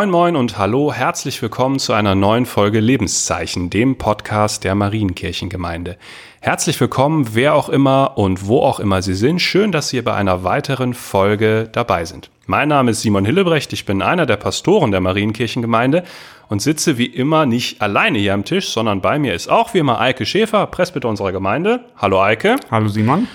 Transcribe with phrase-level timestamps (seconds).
[0.00, 5.98] Moin moin und hallo, herzlich willkommen zu einer neuen Folge Lebenszeichen, dem Podcast der Marienkirchengemeinde.
[6.40, 9.40] Herzlich willkommen, wer auch immer und wo auch immer Sie sind.
[9.40, 12.30] Schön, dass Sie bei einer weiteren Folge dabei sind.
[12.46, 16.04] Mein Name ist Simon Hillebrecht, ich bin einer der Pastoren der Marienkirchengemeinde
[16.48, 19.80] und sitze wie immer nicht alleine hier am Tisch, sondern bei mir ist auch wie
[19.80, 21.84] immer Eike Schäfer, Presbyter unserer Gemeinde.
[21.98, 22.56] Hallo Eike.
[22.70, 23.28] Hallo Simon.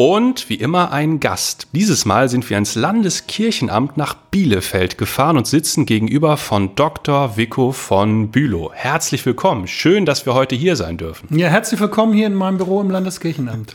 [0.00, 1.66] Und wie immer ein Gast.
[1.72, 7.36] Dieses Mal sind wir ins Landeskirchenamt nach Bielefeld gefahren und sitzen gegenüber von Dr.
[7.36, 8.70] Vico von Bülow.
[8.72, 9.66] Herzlich willkommen.
[9.66, 11.36] Schön, dass wir heute hier sein dürfen.
[11.36, 13.74] Ja, herzlich willkommen hier in meinem Büro im Landeskirchenamt.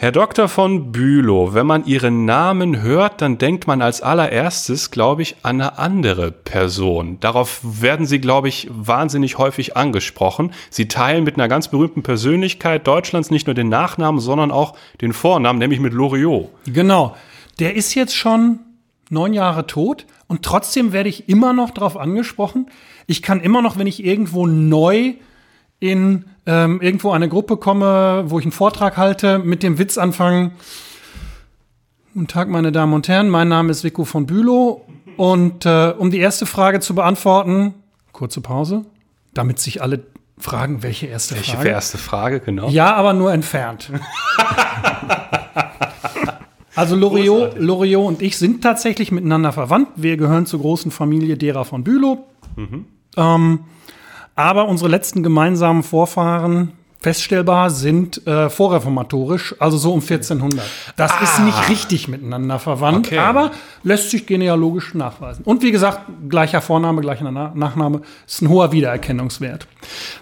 [0.00, 0.46] Herr Dr.
[0.46, 5.60] von Bülow, wenn man Ihren Namen hört, dann denkt man als allererstes, glaube ich, an
[5.60, 7.18] eine andere Person.
[7.18, 10.52] Darauf werden Sie, glaube ich, wahnsinnig häufig angesprochen.
[10.70, 15.12] Sie teilen mit einer ganz berühmten Persönlichkeit Deutschlands nicht nur den Nachnamen, sondern auch den
[15.12, 16.48] Vornamen, nämlich mit Loriot.
[16.66, 17.16] Genau.
[17.58, 18.60] Der ist jetzt schon
[19.10, 22.70] neun Jahre tot und trotzdem werde ich immer noch darauf angesprochen.
[23.08, 25.14] Ich kann immer noch, wenn ich irgendwo neu
[25.80, 30.52] in ähm, irgendwo eine Gruppe komme, wo ich einen Vortrag halte, mit dem Witz anfangen.
[32.14, 34.84] Guten Tag, meine Damen und Herren, mein Name ist Vico von Bülow
[35.16, 37.74] und äh, um die erste Frage zu beantworten,
[38.12, 38.86] kurze Pause,
[39.34, 40.04] damit sich alle
[40.38, 41.64] fragen, welche erste welche Frage.
[41.64, 42.68] Welche erste Frage, genau.
[42.68, 43.92] Ja, aber nur entfernt.
[46.74, 49.88] also Loriot, Loriot und ich sind tatsächlich miteinander verwandt.
[49.96, 52.26] Wir gehören zur großen Familie derer von Bülow.
[52.56, 52.86] Mhm.
[53.16, 53.60] Ähm,
[54.38, 56.70] aber unsere letzten gemeinsamen Vorfahren
[57.08, 60.62] feststellbar sind äh, vorreformatorisch, also so um 1400.
[60.96, 61.22] Das ah.
[61.22, 63.16] ist nicht richtig miteinander verwandt, okay.
[63.16, 63.50] aber
[63.82, 65.42] lässt sich genealogisch nachweisen.
[65.46, 69.66] Und wie gesagt, gleicher Vorname, gleicher Nachname ist ein hoher Wiedererkennungswert.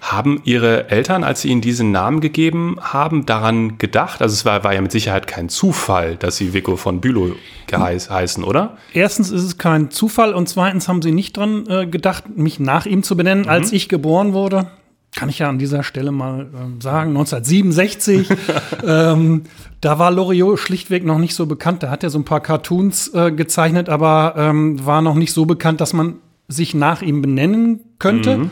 [0.00, 4.22] Haben Ihre Eltern, als Sie Ihnen diesen Namen gegeben haben, daran gedacht?
[4.22, 7.34] Also es war, war ja mit Sicherheit kein Zufall, dass Sie Vico von Bülow
[7.66, 8.76] geheiß, heißen, oder?
[8.92, 12.86] Erstens ist es kein Zufall und zweitens haben Sie nicht dran äh, gedacht, mich nach
[12.86, 13.50] ihm zu benennen, mhm.
[13.50, 14.68] als ich geboren wurde
[15.16, 18.28] kann ich ja an dieser Stelle mal ähm, sagen, 1967,
[18.86, 19.42] ähm,
[19.80, 21.82] da war Loriot schlichtweg noch nicht so bekannt.
[21.82, 25.46] Da hat er so ein paar Cartoons äh, gezeichnet, aber ähm, war noch nicht so
[25.46, 26.16] bekannt, dass man
[26.48, 28.38] sich nach ihm benennen könnte.
[28.38, 28.50] Mhm.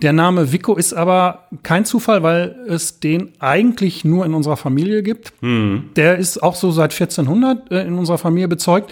[0.00, 5.02] Der Name Vico ist aber kein Zufall, weil es den eigentlich nur in unserer Familie
[5.02, 5.32] gibt.
[5.42, 5.90] Mhm.
[5.94, 8.90] Der ist auch so seit 1400 äh, in unserer Familie bezeugt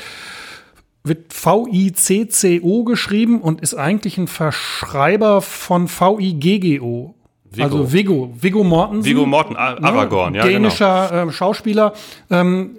[1.02, 7.14] wird V-I-C-C-O geschrieben und ist eigentlich ein Verschreiber von V-I-G-G-O.
[7.52, 7.64] Vigo.
[7.64, 9.10] Also Vigo, Vigo Mortensen.
[9.10, 10.38] Vigo Morten, Aragorn, ne?
[10.38, 11.28] ja, Dänischer genau.
[11.28, 11.94] äh, Schauspieler.
[12.30, 12.76] Ähm,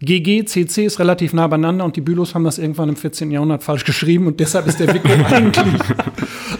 [0.00, 3.30] GG, CC ist relativ nah beieinander und die Bülows haben das irgendwann im 14.
[3.30, 5.82] Jahrhundert falsch geschrieben und deshalb ist der Vico eigentlich,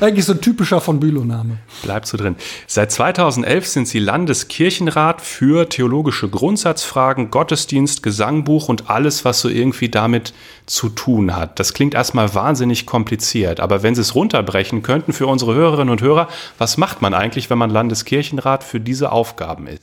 [0.03, 1.59] eigentlich so ein typischer von Bülow-Name.
[1.82, 2.37] Bleibt so drin.
[2.66, 9.88] Seit 2011 sind Sie Landeskirchenrat für theologische Grundsatzfragen, Gottesdienst, Gesangbuch und alles, was so irgendwie
[9.88, 10.34] damit
[10.66, 11.59] zu tun hat.
[11.59, 16.03] Das klingt erstmal wahnsinnig kompliziert, aber wenn Sie es runterbrechen könnten für unsere Hörerinnen und
[16.03, 16.28] Hörer,
[16.59, 19.82] was macht man eigentlich, wenn man Landeskirchenrat für diese Aufgaben ist?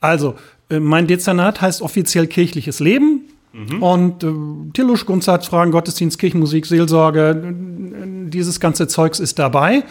[0.00, 0.36] Also,
[0.68, 3.23] äh, mein Dezernat heißt offiziell kirchliches Leben.
[3.54, 3.82] Mhm.
[3.82, 4.32] Und äh,
[4.72, 7.54] theologische Grundsatzfragen, Gottesdienst, Kirchenmusik, Seelsorge,
[8.28, 9.84] dieses ganze Zeugs ist dabei.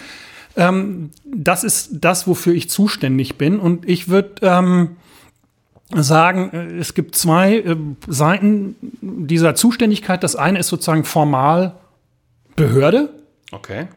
[0.57, 3.59] Ähm, das ist das, wofür ich zuständig bin.
[3.59, 4.97] Und ich würde ähm,
[5.95, 7.75] sagen, äh, es gibt zwei äh,
[8.07, 10.23] Seiten dieser Zuständigkeit.
[10.23, 11.75] Das eine ist sozusagen formal
[12.57, 13.09] Behörde.
[13.51, 13.87] Okay.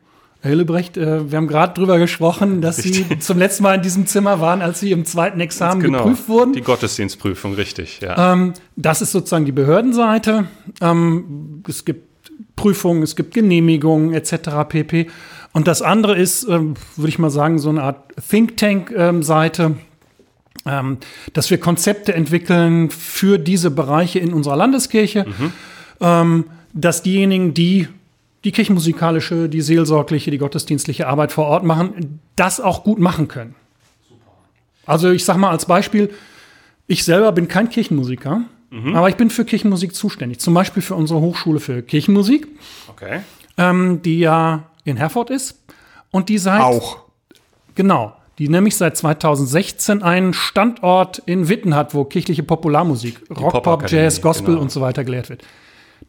[0.47, 3.07] Herr Hillebrecht, äh, wir haben gerade drüber gesprochen, dass richtig.
[3.09, 6.05] Sie zum letzten Mal in diesem Zimmer waren, als Sie im zweiten Examen genau.
[6.05, 6.53] geprüft wurden.
[6.53, 8.33] Die Gottesdienstprüfung, richtig, ja.
[8.33, 10.47] Ähm, das ist sozusagen die Behördenseite.
[10.81, 12.07] Ähm, es gibt
[12.55, 14.69] Prüfungen, es gibt Genehmigungen etc.
[14.69, 15.09] pp.
[15.53, 19.77] Und das andere ist, ähm, würde ich mal sagen, so eine Art Think Tank-Seite,
[21.33, 25.25] dass wir Konzepte entwickeln für diese Bereiche in unserer Landeskirche,
[26.01, 26.45] mhm.
[26.73, 27.87] Dass diejenigen, die
[28.47, 33.57] die kirchenmusikalische, die seelsorgliche, die gottesdienstliche Arbeit vor Ort machen, das auch gut machen können.
[34.87, 36.11] Also ich sage mal als Beispiel,
[36.87, 38.95] ich selber bin kein Kirchenmusiker, mhm.
[38.95, 40.39] aber ich bin für Kirchenmusik zuständig.
[40.39, 42.47] Zum Beispiel für unsere Hochschule für Kirchenmusik,
[42.87, 43.23] okay.
[43.59, 45.61] ähm, die ja in Herford ist
[46.13, 46.99] und die seit auch
[47.75, 53.91] genau, die nämlich seit 2016 einen Standort in Witten hat, wo kirchliche Popularmusik, Rock, Pop,
[53.91, 54.61] Jazz, Gospel genau.
[54.61, 55.43] und so weiter gelehrt wird.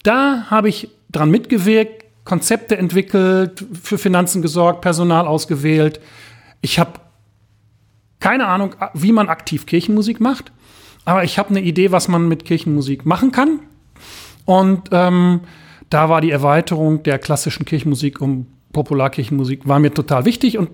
[0.03, 6.01] Da habe ich dran mitgewirkt, Konzepte entwickelt, für Finanzen gesorgt, Personal ausgewählt.
[6.61, 6.99] Ich habe
[8.19, 10.51] keine Ahnung, wie man aktiv Kirchenmusik macht,
[11.05, 13.61] aber ich habe eine Idee, was man mit Kirchenmusik machen kann.
[14.43, 15.41] Und ähm,
[15.89, 20.69] da war die Erweiterung der klassischen Kirchenmusik um Popularkirchenmusik war mir total wichtig und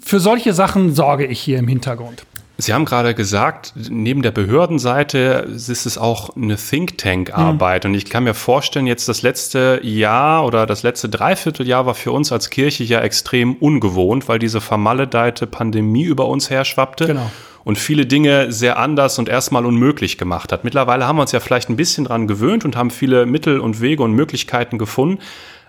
[0.00, 2.24] für solche Sachen sorge ich hier im Hintergrund.
[2.62, 7.82] Sie haben gerade gesagt, neben der Behördenseite ist es auch eine Think Tank-Arbeit.
[7.82, 7.90] Mhm.
[7.90, 12.12] Und ich kann mir vorstellen, jetzt das letzte Jahr oder das letzte Dreivierteljahr war für
[12.12, 17.08] uns als Kirche ja extrem ungewohnt, weil diese vermaledeite Pandemie über uns herschwappte.
[17.08, 17.32] Genau.
[17.64, 20.62] Und viele Dinge sehr anders und erstmal unmöglich gemacht hat.
[20.62, 23.80] Mittlerweile haben wir uns ja vielleicht ein bisschen dran gewöhnt und haben viele Mittel und
[23.80, 25.18] Wege und Möglichkeiten gefunden.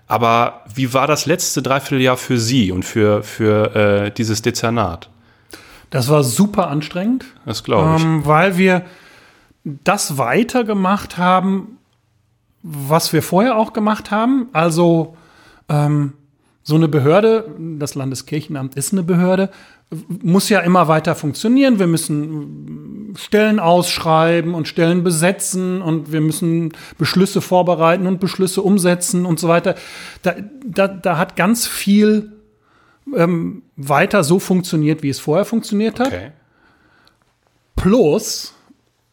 [0.08, 5.10] Aber wie war das letzte Dreivierteljahr für Sie und für, für äh, dieses Dezernat?
[5.94, 7.24] Das war super anstrengend.
[7.46, 8.04] Das glaube ich.
[8.04, 8.84] Ähm, weil wir
[9.64, 11.78] das weitergemacht haben,
[12.64, 14.48] was wir vorher auch gemacht haben.
[14.54, 15.16] Also
[15.70, 16.14] ähm,
[16.64, 17.48] so eine Behörde,
[17.78, 19.52] das Landeskirchenamt ist eine Behörde,
[20.08, 21.78] muss ja immer weiter funktionieren.
[21.78, 29.28] Wir müssen Stellen ausschreiben und Stellen besetzen und wir müssen Beschlüsse vorbereiten und Beschlüsse umsetzen
[29.28, 29.76] und so weiter.
[30.24, 30.34] Da,
[30.66, 32.33] da, da hat ganz viel
[33.16, 36.08] ähm, weiter so funktioniert, wie es vorher funktioniert hat.
[36.08, 36.32] Okay.
[37.76, 38.54] Plus,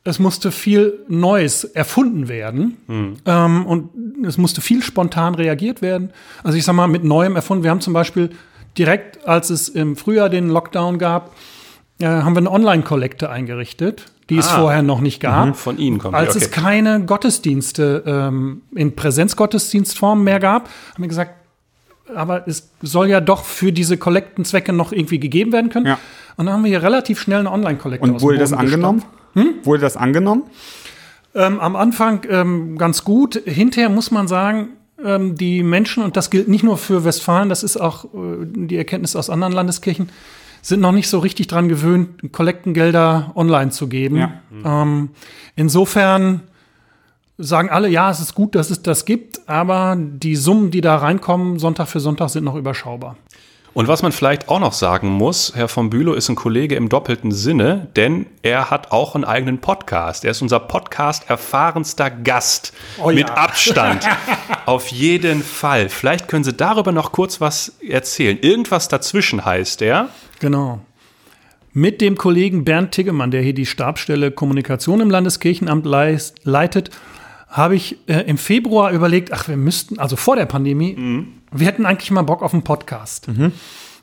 [0.05, 3.17] es musste viel Neues erfunden werden hm.
[3.27, 3.91] ähm, und
[4.25, 6.13] es musste viel spontan reagiert werden.
[6.43, 7.65] Also ich sag mal, mit Neuem erfunden.
[7.65, 8.31] Wir haben zum Beispiel
[8.79, 11.35] direkt, als es im Frühjahr den Lockdown gab,
[11.99, 14.41] äh, haben wir eine Online-Kollekte eingerichtet, die ah.
[14.41, 15.49] es vorher noch nicht gab.
[15.49, 16.45] Mhm, von Ihnen kommt Als okay.
[16.45, 21.35] es keine Gottesdienste ähm, in Präsenzgottesdienstform mehr gab, haben wir gesagt,
[22.15, 25.87] aber es soll ja doch für diese Kollektenzwecke noch irgendwie gegeben werden können.
[25.87, 25.99] Ja.
[26.37, 28.11] Und dann haben wir hier relativ schnell eine Online-Kollekte.
[28.11, 29.05] Und wurde das angenommen?
[29.35, 29.55] Hm?
[29.63, 30.45] Wurde das angenommen?
[31.35, 33.41] Ähm, am Anfang ähm, ganz gut.
[33.45, 34.71] Hinterher muss man sagen,
[35.05, 38.09] ähm, die Menschen, und das gilt nicht nur für Westfalen, das ist auch äh,
[38.45, 40.09] die Erkenntnis aus anderen Landeskirchen,
[40.63, 44.17] sind noch nicht so richtig dran gewöhnt, Kollektengelder online zu geben.
[44.17, 44.33] Ja.
[44.85, 45.11] Mhm.
[45.57, 46.43] insofern
[47.41, 50.97] sagen alle, ja, es ist gut, dass es das gibt, aber die Summen, die da
[50.97, 53.17] reinkommen, Sonntag für Sonntag, sind noch überschaubar.
[53.73, 56.89] Und was man vielleicht auch noch sagen muss, Herr von Bülow ist ein Kollege im
[56.89, 60.25] doppelten Sinne, denn er hat auch einen eigenen Podcast.
[60.25, 63.17] Er ist unser Podcast erfahrenster Gast oh ja.
[63.17, 64.09] mit Abstand.
[64.67, 65.89] Auf jeden Fall.
[65.89, 68.39] Vielleicht können Sie darüber noch kurz was erzählen.
[68.41, 70.09] Irgendwas dazwischen heißt er.
[70.41, 70.81] Genau.
[71.73, 75.87] Mit dem Kollegen Bernd Tiggemann, der hier die Stabstelle Kommunikation im Landeskirchenamt
[76.43, 76.91] leitet
[77.51, 81.33] habe ich äh, im Februar überlegt, ach, wir müssten, also vor der Pandemie, mhm.
[81.51, 83.29] wir hätten eigentlich mal Bock auf einen Podcast.
[83.29, 83.53] Mhm.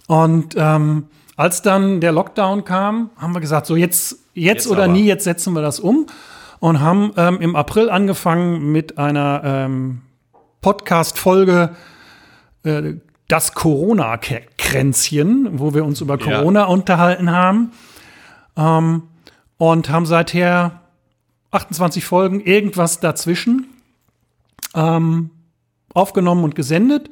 [0.07, 1.05] Und ähm,
[1.37, 4.93] als dann der Lockdown kam, haben wir gesagt, so jetzt, jetzt, jetzt oder aber.
[4.93, 6.07] nie, jetzt setzen wir das um
[6.59, 10.01] und haben ähm, im April angefangen mit einer ähm,
[10.61, 11.75] Podcast-Folge
[12.63, 12.95] äh,
[13.27, 16.65] Das Corona-Kränzchen, wo wir uns über Corona ja.
[16.65, 17.71] unterhalten haben
[18.57, 19.03] ähm,
[19.57, 20.81] und haben seither
[21.51, 23.67] 28 Folgen, irgendwas dazwischen,
[24.75, 25.29] ähm,
[25.93, 27.09] aufgenommen und gesendet.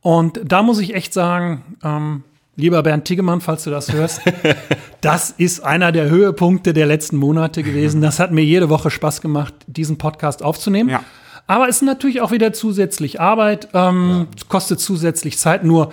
[0.00, 2.24] Und da muss ich echt sagen, ähm,
[2.56, 4.20] lieber Bernd Tiggemann, falls du das hörst,
[5.00, 8.02] das ist einer der Höhepunkte der letzten Monate gewesen.
[8.02, 10.90] Das hat mir jede Woche Spaß gemacht, diesen Podcast aufzunehmen.
[10.90, 11.02] Ja.
[11.46, 14.44] Aber es ist natürlich auch wieder zusätzlich Arbeit, ähm, ja.
[14.48, 15.64] kostet zusätzlich Zeit.
[15.64, 15.92] Nur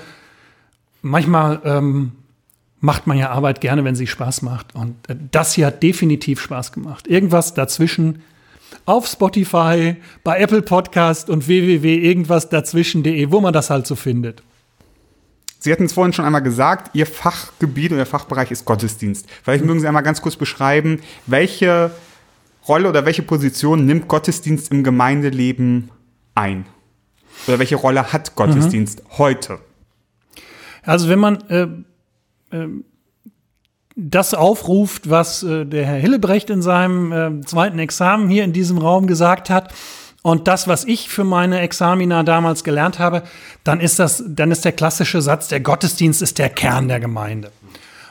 [1.01, 2.11] manchmal ähm,
[2.79, 4.75] macht man ja Arbeit gerne, wenn sie Spaß macht.
[4.75, 7.07] Und äh, das hier hat definitiv Spaß gemacht.
[7.07, 8.21] Irgendwas dazwischen
[8.85, 14.43] auf Spotify, bei Apple Podcast und www.irgendwasdazwischen.de, wo man das halt so findet.
[15.59, 19.27] Sie hatten es vorhin schon einmal gesagt, Ihr Fachgebiet und Ihr Fachbereich ist Gottesdienst.
[19.43, 21.91] Vielleicht mögen Sie einmal ganz kurz beschreiben, welche
[22.67, 25.89] Rolle oder welche Position nimmt Gottesdienst im Gemeindeleben
[26.35, 26.65] ein?
[27.47, 29.17] Oder welche Rolle hat Gottesdienst mhm.
[29.17, 29.59] heute?
[30.83, 31.67] Also wenn man äh,
[32.51, 32.85] ähm,
[33.95, 38.77] das aufruft, was äh, der Herr Hillebrecht in seinem äh, zweiten Examen hier in diesem
[38.77, 39.73] Raum gesagt hat,
[40.21, 43.23] und das, was ich für meine Examina damals gelernt habe,
[43.63, 47.51] dann ist das, dann ist der klassische Satz, der Gottesdienst ist der Kern der Gemeinde.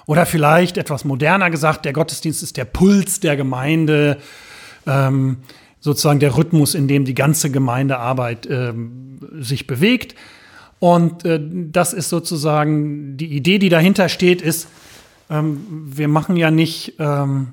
[0.06, 4.16] Oder vielleicht etwas moderner gesagt, der Gottesdienst ist der Puls der Gemeinde,
[4.86, 5.38] ähm,
[5.80, 10.14] sozusagen der Rhythmus, in dem die ganze Gemeindearbeit ähm, sich bewegt.
[10.80, 14.68] Und äh, das ist sozusagen die Idee, die dahinter steht, ist,
[15.30, 17.48] ähm, wir machen ja nicht ähm,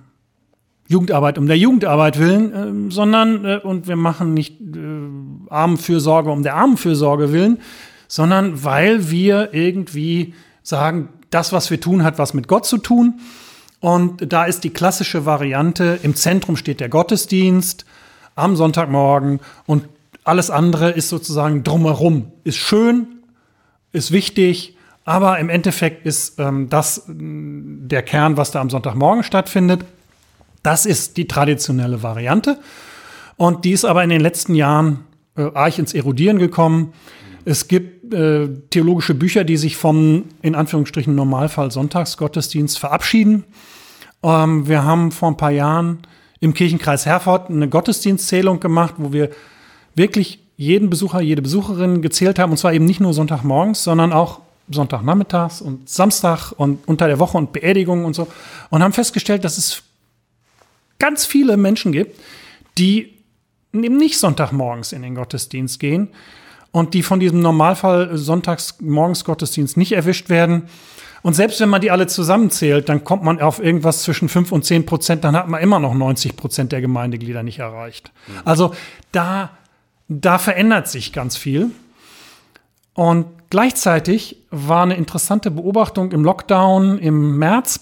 [0.88, 6.44] Jugendarbeit um der Jugendarbeit willen, äh, sondern äh, und wir machen nicht äh, Armenfürsorge um
[6.44, 7.60] der Armenfürsorge willen,
[8.08, 13.20] sondern weil wir irgendwie sagen, das, was wir tun, hat was mit Gott zu tun.
[13.80, 17.86] Und da ist die klassische Variante, im Zentrum steht der Gottesdienst
[18.36, 19.88] am Sonntagmorgen und
[20.24, 22.32] alles andere ist sozusagen drumherum.
[22.44, 23.15] Ist schön,
[23.96, 29.86] ist wichtig, aber im Endeffekt ist ähm, das der Kern, was da am Sonntagmorgen stattfindet.
[30.64, 32.60] Das ist die traditionelle Variante.
[33.38, 35.06] Und die ist aber in den letzten Jahren
[35.38, 36.94] äh, arg ins Erodieren gekommen.
[37.44, 43.44] Es gibt äh, theologische Bücher, die sich vom, in Anführungsstrichen, Normalfall Sonntagsgottesdienst verabschieden
[44.24, 46.00] Ähm, wir haben vor ein paar Jahren
[46.40, 49.30] im Kirchenkreis Herford eine Gottesdienstzählung gemacht, wo wir
[49.94, 52.52] wirklich jeden Besucher, jede Besucherin gezählt haben.
[52.52, 57.38] Und zwar eben nicht nur Sonntagmorgens, sondern auch Sonntagnachmittags und Samstag und unter der Woche
[57.38, 58.28] und Beerdigungen und so.
[58.70, 59.84] Und haben festgestellt, dass es
[60.98, 62.20] ganz viele Menschen gibt,
[62.78, 63.14] die
[63.74, 66.10] eben nicht Sonntagmorgens in den Gottesdienst gehen
[66.72, 70.64] und die von diesem Normalfall Sonntagsmorgens Gottesdienst nicht erwischt werden.
[71.22, 74.66] Und selbst wenn man die alle zusammenzählt, dann kommt man auf irgendwas zwischen 5 und
[74.66, 78.12] 10 Prozent, dann hat man immer noch 90 Prozent der Gemeindeglieder nicht erreicht.
[78.28, 78.34] Mhm.
[78.46, 78.76] Also
[79.12, 79.52] da,
[80.08, 81.72] da verändert sich ganz viel.
[82.94, 87.82] Und gleichzeitig war eine interessante Beobachtung im Lockdown im März,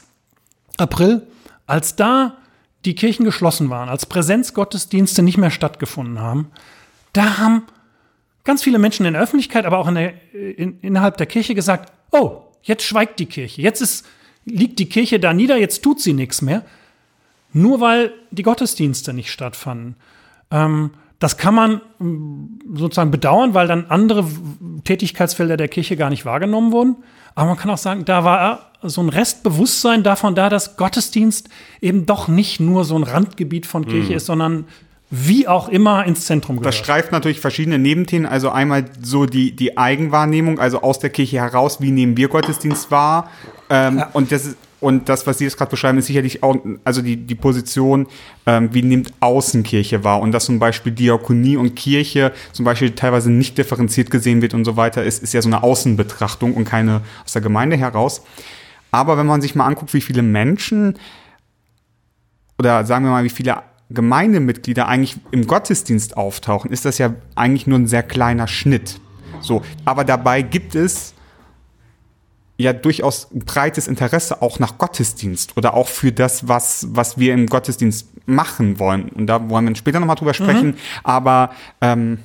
[0.77, 1.27] April,
[1.67, 2.37] als da
[2.85, 6.51] die Kirchen geschlossen waren, als Präsenzgottesdienste nicht mehr stattgefunden haben,
[7.13, 7.63] da haben
[8.43, 11.93] ganz viele Menschen in der Öffentlichkeit, aber auch in der, in, innerhalb der Kirche gesagt,
[12.11, 14.05] oh, jetzt schweigt die Kirche, jetzt ist,
[14.45, 16.65] liegt die Kirche da nieder, jetzt tut sie nichts mehr,
[17.53, 19.95] nur weil die Gottesdienste nicht stattfanden.
[20.51, 20.91] Ähm,
[21.23, 24.25] das kann man mm, sozusagen bedauern, weil dann andere
[24.83, 26.97] Tätigkeitsfelder der Kirche gar nicht wahrgenommen wurden.
[27.33, 31.47] Aber man kann auch sagen, da war so ein Restbewusstsein davon da, dass Gottesdienst
[31.79, 34.17] eben doch nicht nur so ein Randgebiet von Kirche mhm.
[34.17, 34.65] ist, sondern
[35.09, 36.73] wie auch immer ins Zentrum gehört.
[36.73, 38.27] Das streift natürlich verschiedene Nebenthemen.
[38.27, 42.91] Also einmal so die, die Eigenwahrnehmung, also aus der Kirche heraus, wie nehmen wir Gottesdienst
[42.91, 43.29] wahr?
[43.69, 44.09] Ähm, ja.
[44.11, 47.15] Und das ist und das, was Sie jetzt gerade beschreiben, ist sicherlich auch, also die,
[47.15, 48.07] die Position,
[48.45, 53.31] ähm, wie nimmt Außenkirche wahr und dass zum Beispiel Diakonie und Kirche zum Beispiel teilweise
[53.31, 57.01] nicht differenziert gesehen wird und so weiter, ist, ist ja so eine Außenbetrachtung und keine
[57.23, 58.23] aus der Gemeinde heraus.
[58.91, 60.99] Aber wenn man sich mal anguckt, wie viele Menschen
[62.59, 67.67] oder sagen wir mal, wie viele Gemeindemitglieder eigentlich im Gottesdienst auftauchen, ist das ja eigentlich
[67.67, 68.99] nur ein sehr kleiner Schnitt.
[69.39, 71.13] So, aber dabei gibt es
[72.57, 77.47] ja durchaus breites Interesse auch nach Gottesdienst oder auch für das, was, was wir im
[77.47, 79.09] Gottesdienst machen wollen.
[79.09, 80.67] Und da wollen wir später nochmal drüber sprechen.
[80.67, 80.75] Mhm.
[81.03, 82.19] Aber, ähm,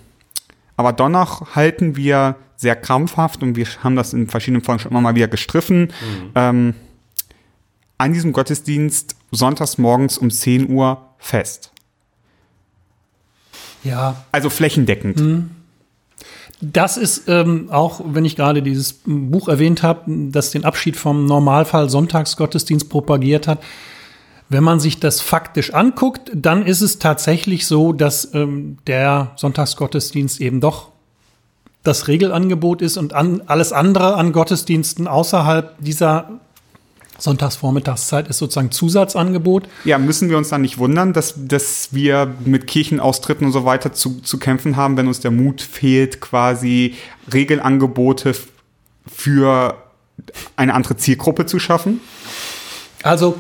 [0.77, 5.01] aber dennoch halten wir sehr krampfhaft und wir haben das in verschiedenen Folgen schon immer
[5.01, 5.81] mal wieder gestriffen.
[5.81, 6.31] Mhm.
[6.35, 6.75] Ähm,
[7.97, 11.73] an diesem Gottesdienst sonntags morgens um 10 Uhr fest.
[13.83, 14.25] Ja.
[14.33, 15.21] Also flächendeckend.
[15.21, 15.51] Mhm.
[16.61, 21.27] Das ist ähm, auch, wenn ich gerade dieses Buch erwähnt habe, das den Abschied vom
[21.27, 23.61] Normalfall Sonntagsgottesdienst propagiert hat.
[24.49, 30.41] Wenn man sich das faktisch anguckt, dann ist es tatsächlich so, dass ähm, der Sonntagsgottesdienst
[30.41, 30.89] eben doch
[31.85, 36.41] das Regelangebot ist und an, alles andere an Gottesdiensten außerhalb dieser
[37.19, 39.69] Sonntagsvormittagszeit ist sozusagen Zusatzangebot.
[39.85, 43.93] Ja, müssen wir uns dann nicht wundern, dass, dass wir mit Kirchenaustritten und so weiter
[43.93, 46.95] zu, zu kämpfen haben, wenn uns der Mut fehlt, quasi
[47.33, 48.35] Regelangebote
[49.07, 49.77] für
[50.57, 52.01] eine andere Zielgruppe zu schaffen?
[53.03, 53.37] Also,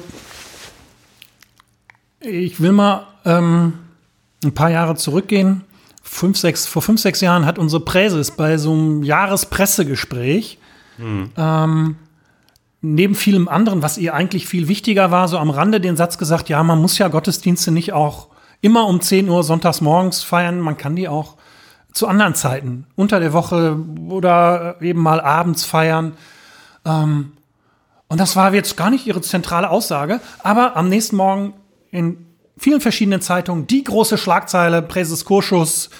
[2.20, 3.74] ich will mal ähm,
[4.44, 5.64] ein paar Jahre zurückgehen.
[6.02, 10.58] Fünf, sechs, vor fünf, sechs Jahren hat unsere Präses bei so einem Jahrespräsegespräch
[10.96, 11.30] hm.
[11.36, 11.96] ähm,
[12.80, 16.48] neben vielem anderen, was ihr eigentlich viel wichtiger war, so am Rande den Satz gesagt,
[16.48, 18.28] ja, man muss ja Gottesdienste nicht auch
[18.60, 21.36] immer um 10 Uhr sonntags morgens feiern, man kann die auch
[21.92, 23.76] zu anderen Zeiten, unter der Woche
[24.08, 26.16] oder eben mal abends feiern.
[26.84, 27.32] Ähm,
[28.08, 31.54] und das war jetzt gar nicht ihre zentrale Aussage, aber am nächsten Morgen
[31.90, 35.90] in vielen verschiedenen Zeitungen die große Schlagzeile, Präses Kurschus,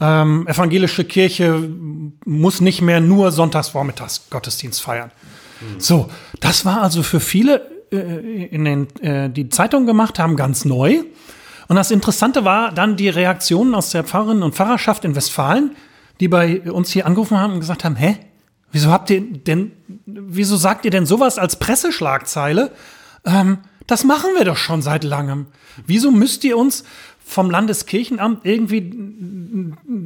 [0.00, 1.68] ähm, evangelische Kirche
[2.24, 5.10] muss nicht mehr nur sonntags vormittags Gottesdienst feiern.
[5.78, 10.64] So, das war also für viele äh, in den, äh, die Zeitung gemacht haben, ganz
[10.64, 11.02] neu.
[11.68, 15.76] Und das Interessante war dann die Reaktionen aus der Pfarrerinnen und Pfarrerschaft in Westfalen,
[16.18, 18.16] die bei uns hier angerufen haben und gesagt haben, hä,
[18.72, 19.72] wieso habt ihr denn,
[20.06, 22.72] wieso sagt ihr denn sowas als Presseschlagzeile?
[23.24, 25.46] Ähm, das machen wir doch schon seit langem.
[25.86, 26.84] Wieso müsst ihr uns
[27.30, 28.92] vom Landeskirchenamt irgendwie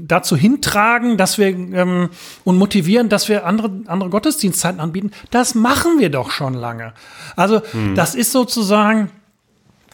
[0.07, 2.11] dazu hintragen, dass wir ähm,
[2.45, 5.11] und motivieren, dass wir andere, andere Gottesdienstzeiten anbieten.
[5.31, 6.93] Das machen wir doch schon lange.
[7.35, 7.95] Also hm.
[7.95, 9.11] das ist sozusagen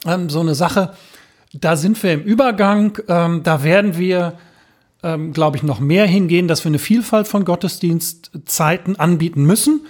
[0.05, 0.93] ähm, so eine Sache,
[1.53, 4.33] da sind wir im Übergang, ähm, da werden wir,
[5.01, 9.85] ähm, glaube ich, noch mehr hingehen, dass wir eine Vielfalt von Gottesdienstzeiten anbieten müssen.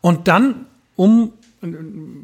[0.00, 1.68] Und dann, um äh,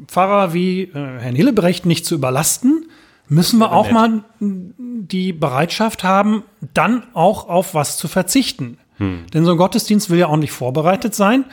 [0.07, 2.82] Pfarrer wie äh, Herrn Hillebrecht nicht zu überlasten,
[3.27, 3.93] müssen wir auch nett.
[3.93, 8.77] mal die Bereitschaft haben, dann auch auf was zu verzichten.
[8.97, 9.25] Hm.
[9.33, 11.45] Denn so ein Gottesdienst will ja auch nicht vorbereitet sein.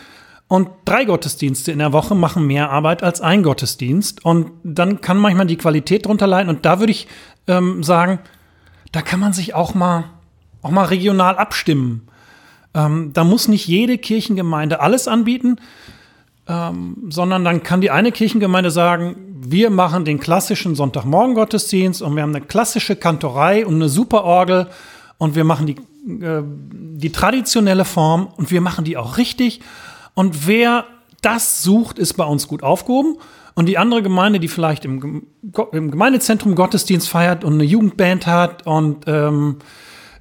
[0.49, 4.25] Und drei Gottesdienste in der Woche machen mehr Arbeit als ein Gottesdienst.
[4.25, 6.49] Und dann kann manchmal die Qualität drunter leiden.
[6.49, 7.07] Und da würde ich
[7.47, 8.19] ähm, sagen,
[8.91, 10.05] da kann man sich auch mal,
[10.62, 12.09] auch mal regional abstimmen.
[12.75, 15.57] Ähm, da muss nicht jede Kirchengemeinde alles anbieten.
[16.50, 22.25] Ähm, sondern dann kann die eine Kirchengemeinde sagen, wir machen den klassischen Sonntagmorgen-Gottesdienst und wir
[22.25, 24.66] haben eine klassische Kantorei und eine super Orgel
[25.19, 25.76] und wir machen die,
[26.25, 29.61] äh, die traditionelle Form und wir machen die auch richtig.
[30.14, 30.87] Und wer
[31.23, 33.19] das sucht, ist bei uns gut aufgehoben.
[33.54, 35.26] Und die andere Gemeinde, die vielleicht im,
[35.73, 39.57] im Gemeindezentrum Gottesdienst feiert und eine Jugendband hat und ähm,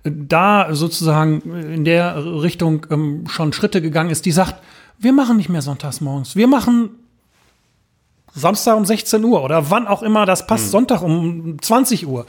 [0.04, 1.42] da sozusagen
[1.74, 4.62] in der Richtung ähm, schon Schritte gegangen ist, die sagt,
[5.00, 6.92] wir machen nicht mehr sonntags morgens, wir machen
[8.34, 10.72] Samstag um 16 Uhr oder wann auch immer das passt, mhm.
[10.72, 12.26] Sonntag um 20 Uhr.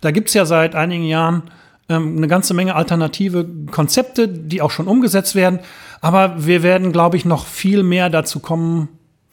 [0.00, 1.44] Da gibt es ja seit einigen Jahren
[1.88, 5.60] ähm, eine ganze Menge alternative Konzepte, die auch schon umgesetzt werden.
[6.00, 8.88] Aber wir werden, glaube ich, noch viel mehr dazu kommen,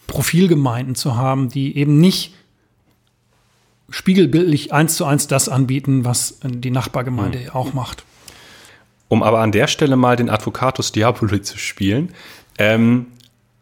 [0.07, 2.33] Profilgemeinden zu haben, die eben nicht
[3.89, 7.49] spiegelbildlich eins zu eins das anbieten, was die Nachbargemeinde mhm.
[7.51, 8.03] auch macht.
[9.09, 12.11] Um aber an der Stelle mal den Advocatus Diaboli zu spielen,
[12.57, 13.07] ähm,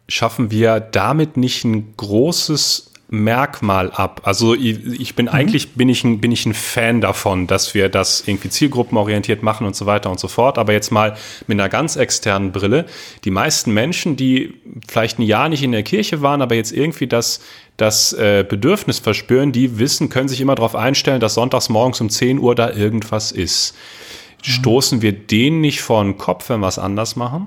[0.08, 4.22] schaffen wir damit nicht ein großes Merkmal ab.
[4.24, 5.32] Also ich, ich bin mhm.
[5.32, 9.64] eigentlich bin ich, ein, bin ich ein Fan davon, dass wir das irgendwie zielgruppenorientiert machen
[9.64, 10.58] und so weiter und so fort.
[10.58, 12.86] Aber jetzt mal mit einer ganz externen Brille.
[13.24, 14.54] Die meisten Menschen, die
[14.88, 17.40] vielleicht ein Jahr nicht in der Kirche waren, aber jetzt irgendwie das,
[17.76, 22.10] das äh, Bedürfnis verspüren, die wissen, können sich immer darauf einstellen, dass sonntags morgens um
[22.10, 23.74] 10 Uhr da irgendwas ist.
[23.74, 24.50] Mhm.
[24.50, 27.46] Stoßen wir denen nicht vor den Kopf, wenn wir es anders machen?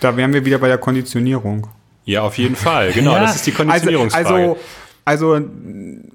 [0.00, 1.66] Da wären wir wieder bei der Konditionierung.
[2.04, 2.92] Ja, auf jeden Fall.
[2.92, 3.20] Genau, ja.
[3.20, 4.28] das ist die Konditionierungsfrage.
[4.28, 4.58] Also,
[5.04, 5.46] also, also,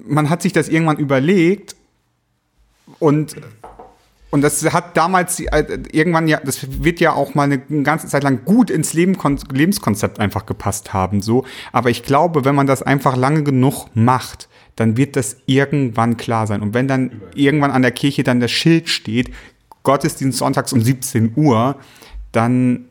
[0.08, 1.76] man hat sich das irgendwann überlegt
[3.00, 3.36] und
[4.36, 8.22] und das hat damals äh, irgendwann ja, das wird ja auch mal eine, ganze Zeit
[8.22, 9.18] lang gut ins Leben,
[9.50, 11.46] Lebenskonzept einfach gepasst haben, so.
[11.72, 16.48] Aber ich glaube, wenn man das einfach lange genug macht, dann wird das irgendwann klar
[16.48, 16.62] sein.
[16.62, 19.32] Und wenn dann irgendwann an der Kirche dann das Schild steht,
[19.84, 21.78] Gottesdienst sonntags um 17 Uhr,
[22.34, 22.90] dann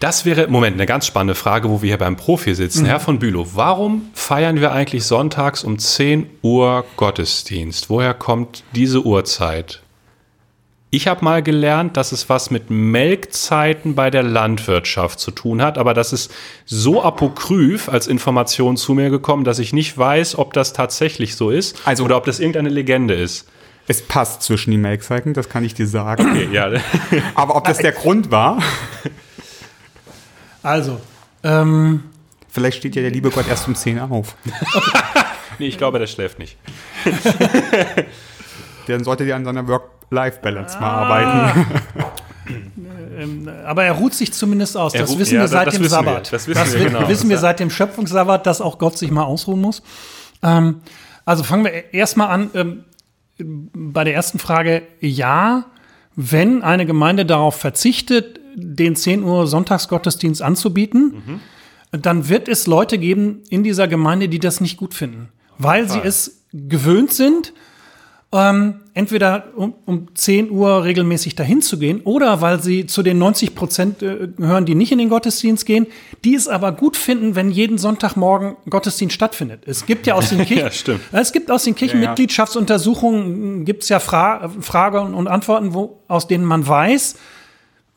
[0.00, 2.82] das wäre, Moment, eine ganz spannende Frage, wo wir hier beim Profi sitzen.
[2.82, 2.86] Mhm.
[2.86, 7.90] Herr von Bülow, warum feiern wir eigentlich sonntags um 10 Uhr Gottesdienst?
[7.90, 9.82] Woher kommt diese Uhrzeit?
[10.90, 15.76] Ich habe mal gelernt, dass es was mit Melkzeiten bei der Landwirtschaft zu tun hat,
[15.76, 16.32] aber das ist
[16.66, 21.50] so apokryph als Information zu mir gekommen, dass ich nicht weiß, ob das tatsächlich so
[21.50, 23.48] ist also, oder ob das irgendeine Legende ist.
[23.88, 26.30] Es passt zwischen die Melkzeiten, das kann ich dir sagen.
[26.30, 26.70] Okay, ja.
[27.34, 28.62] aber ob das der Grund war?
[30.64, 31.00] Also,
[31.44, 32.02] ähm,
[32.48, 34.36] Vielleicht steht ja der liebe Gott erst um 10 auf.
[35.58, 36.56] nee, ich glaube, der schläft nicht.
[38.86, 40.80] Dann sollte der an seiner Work-Life-Balance ah.
[40.80, 41.66] mal arbeiten.
[43.16, 44.92] Ähm, aber er ruht sich zumindest aus.
[44.92, 46.26] Das wissen ja, wir seit dem Sabbat.
[46.26, 46.32] Wir.
[46.32, 47.08] Das wissen, das wir, genau.
[47.08, 49.82] wissen wir seit dem Schöpfungssabbat, dass auch Gott sich mal ausruhen muss.
[50.42, 50.80] Ähm,
[51.24, 52.50] also fangen wir erstmal an.
[52.54, 52.84] Ähm,
[53.38, 55.66] bei der ersten Frage, ja,
[56.16, 62.00] wenn eine Gemeinde darauf verzichtet, den 10 Uhr Sonntagsgottesdienst anzubieten, mhm.
[62.00, 66.00] dann wird es Leute geben in dieser Gemeinde, die das nicht gut finden, weil sie
[66.02, 67.52] es gewöhnt sind,
[68.34, 73.18] ähm, entweder um, um 10 Uhr regelmäßig dahin zu gehen oder weil sie zu den
[73.18, 75.86] 90 Prozent äh, gehören, die nicht in den Gottesdienst gehen,
[76.24, 79.62] die es aber gut finden, wenn jeden Sonntagmorgen Gottesdienst stattfindet.
[79.66, 83.88] Es gibt ja aus den Kirchen, ja, es gibt aus den Kirchenmitgliedschaftsuntersuchungen ja, gibt es
[83.88, 87.14] ja Fra Fragen und Antworten, wo, aus denen man weiß,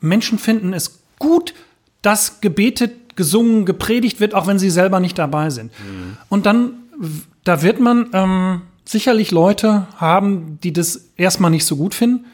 [0.00, 1.54] Menschen finden es gut,
[2.02, 5.72] dass gebetet, gesungen, gepredigt wird, auch wenn sie selber nicht dabei sind.
[5.72, 6.16] Mhm.
[6.28, 6.72] Und dann,
[7.44, 12.26] da wird man ähm, sicherlich Leute haben, die das erstmal nicht so gut finden.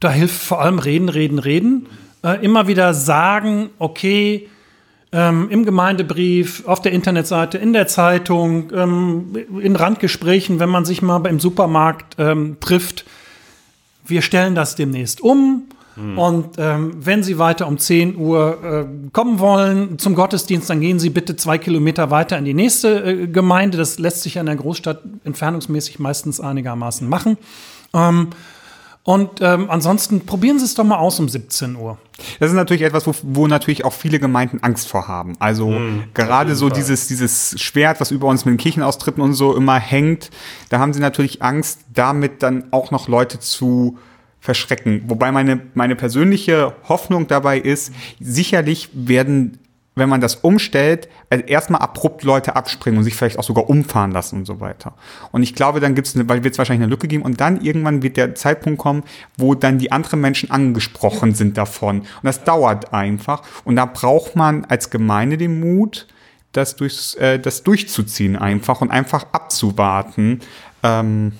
[0.00, 1.86] Da hilft vor allem reden, reden, reden.
[2.24, 4.48] Äh, immer wieder sagen, okay,
[5.12, 11.02] ähm, im Gemeindebrief, auf der Internetseite, in der Zeitung, ähm, in Randgesprächen, wenn man sich
[11.02, 13.04] mal im Supermarkt ähm, trifft.
[14.04, 15.64] Wir stellen das demnächst um
[15.96, 16.18] Mhm.
[16.18, 20.98] Und ähm, wenn Sie weiter um 10 Uhr äh, kommen wollen zum Gottesdienst, dann gehen
[20.98, 23.78] Sie bitte zwei Kilometer weiter in die nächste äh, Gemeinde.
[23.78, 27.36] Das lässt sich in der Großstadt entfernungsmäßig meistens einigermaßen machen.
[27.94, 28.28] Ähm,
[29.04, 31.98] und ähm, ansonsten probieren Sie es doch mal aus um 17 Uhr.
[32.38, 35.34] Das ist natürlich etwas, wo, wo natürlich auch viele Gemeinden Angst vor haben.
[35.40, 39.56] Also mhm, gerade so dieses, dieses Schwert, was über uns mit den Kirchenaustritten und so
[39.56, 40.30] immer hängt,
[40.68, 43.98] da haben sie natürlich Angst, damit dann auch noch Leute zu
[44.42, 45.04] verschrecken.
[45.06, 49.60] Wobei meine, meine persönliche Hoffnung dabei ist, sicherlich werden,
[49.94, 54.10] wenn man das umstellt, also erstmal abrupt Leute abspringen und sich vielleicht auch sogar umfahren
[54.10, 54.94] lassen und so weiter.
[55.30, 58.16] Und ich glaube, dann gibt's, wird es wahrscheinlich eine Lücke geben und dann irgendwann wird
[58.16, 59.04] der Zeitpunkt kommen,
[59.38, 62.00] wo dann die anderen Menschen angesprochen sind davon.
[62.00, 63.44] Und das dauert einfach.
[63.64, 66.08] Und da braucht man als Gemeinde den Mut,
[66.50, 70.40] das, durchs, äh, das durchzuziehen einfach und einfach abzuwarten.
[70.82, 71.32] Ähm,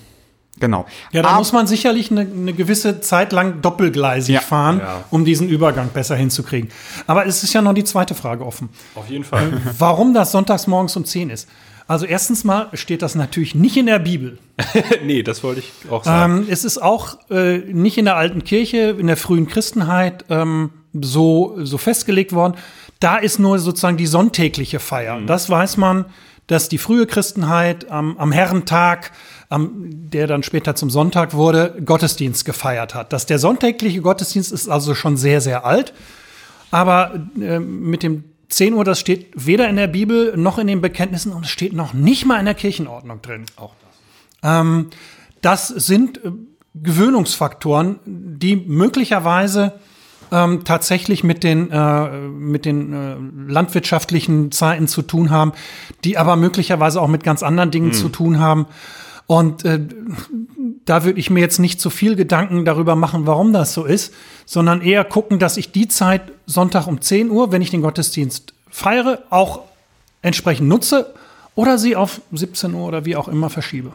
[0.62, 0.86] Genau.
[1.10, 4.40] Ja, da Ab- muss man sicherlich eine, eine gewisse Zeit lang doppelgleisig Ja.
[4.40, 5.02] fahren, Ja.
[5.10, 6.70] um diesen Übergang besser hinzukriegen.
[7.08, 8.68] Aber es ist ja noch die zweite Frage offen.
[8.94, 9.60] Auf jeden Fall.
[9.76, 11.48] Warum das sonntags morgens um 10 ist?
[11.88, 14.38] Also erstens mal steht das natürlich nicht in der Bibel.
[15.04, 16.38] nee, das wollte ich auch sagen.
[16.42, 20.70] Ähm, es ist auch äh, nicht in der alten Kirche, in der frühen Christenheit ähm,
[20.92, 22.54] so, so festgelegt worden.
[23.00, 25.20] Da ist nur sozusagen die sonntägliche Feier.
[25.26, 26.04] Das weiß man,
[26.46, 29.12] dass die frühe Christenheit am, am Herrentag,
[29.48, 33.12] am, der dann später zum Sonntag wurde, Gottesdienst gefeiert hat.
[33.12, 35.94] Dass der sonntägliche Gottesdienst ist also schon sehr, sehr alt.
[36.70, 40.80] Aber äh, mit dem 10 Uhr, das steht weder in der Bibel noch in den
[40.80, 43.46] Bekenntnissen und es steht noch nicht mal in der Kirchenordnung drin.
[43.56, 44.50] auch das.
[44.60, 44.90] Ähm,
[45.40, 46.32] das sind äh,
[46.74, 49.74] Gewöhnungsfaktoren, die möglicherweise
[50.32, 55.52] ähm, tatsächlich mit den, äh, mit den äh, landwirtschaftlichen Zeiten zu tun haben,
[56.04, 58.66] die aber möglicherweise auch mit ganz anderen Dingen zu tun haben.
[59.26, 59.80] Und äh,
[60.84, 64.12] da würde ich mir jetzt nicht zu viel Gedanken darüber machen, warum das so ist,
[64.46, 68.54] sondern eher gucken, dass ich die Zeit Sonntag um 10 Uhr, wenn ich den Gottesdienst
[68.68, 69.60] feiere, auch
[70.22, 71.14] entsprechend nutze
[71.54, 73.92] oder sie auf 17 Uhr oder wie auch immer verschiebe.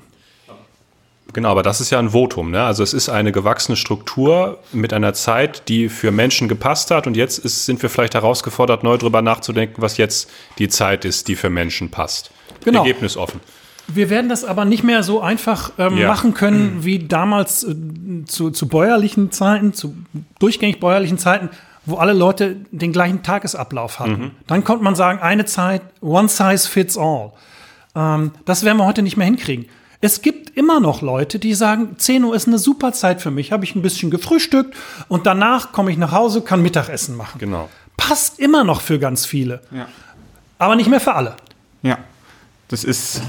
[1.33, 2.51] Genau, aber das ist ja ein Votum.
[2.51, 2.63] Ne?
[2.63, 7.05] Also es ist eine gewachsene Struktur mit einer Zeit, die für Menschen gepasst hat.
[7.05, 11.27] Und jetzt ist, sind wir vielleicht herausgefordert, neu drüber nachzudenken, was jetzt die Zeit ist,
[11.27, 12.31] die für Menschen passt.
[12.63, 12.79] Genau.
[12.79, 13.39] Ergebnis offen.
[13.87, 16.07] Wir werden das aber nicht mehr so einfach ähm, Ja.
[16.07, 17.75] machen können wie damals äh,
[18.25, 19.95] zu, zu bäuerlichen Zeiten, zu
[20.39, 21.49] durchgängig bäuerlichen Zeiten,
[21.85, 24.31] wo alle Leute den gleichen Tagesablauf hatten.
[24.45, 27.31] Dann konnte man sagen, eine Zeit, one size fits all.
[27.95, 29.67] Ähm, das werden wir heute nicht mehr hinkriegen.
[29.99, 33.51] Es gibt immer noch Leute, die sagen, 10 Uhr ist eine super Zeit für mich.
[33.51, 34.75] Habe ich ein bisschen gefrühstückt
[35.07, 37.39] und danach komme ich nach Hause, kann Mittagessen machen.
[37.39, 37.67] Genau.
[37.97, 39.87] Passt immer noch für ganz viele, Ja.
[40.59, 41.35] aber nicht mehr für alle.
[41.81, 41.97] Ja,
[42.67, 43.21] das ist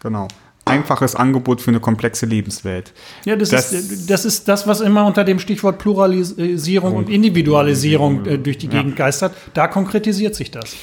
[0.00, 0.26] genau
[0.66, 2.92] einfaches Angebot für eine komplexe Lebenswelt.
[3.24, 8.24] Ja, das, Das- ist, das ist das, was immer unter dem Stichwort Pluralisierung und Individualisierung
[8.24, 9.34] äh, durch die Gegend geistert.
[9.52, 10.76] Da konkretisiert sich das.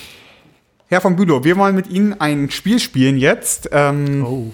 [0.87, 4.51] Herr von Bülow, wir wollen mit Ihnen ein Spiel spielen jetzt, ähm, Oh.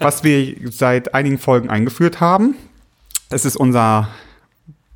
[0.00, 2.54] Was wir seit einigen Folgen eingeführt haben.
[3.30, 4.08] Es ist unser,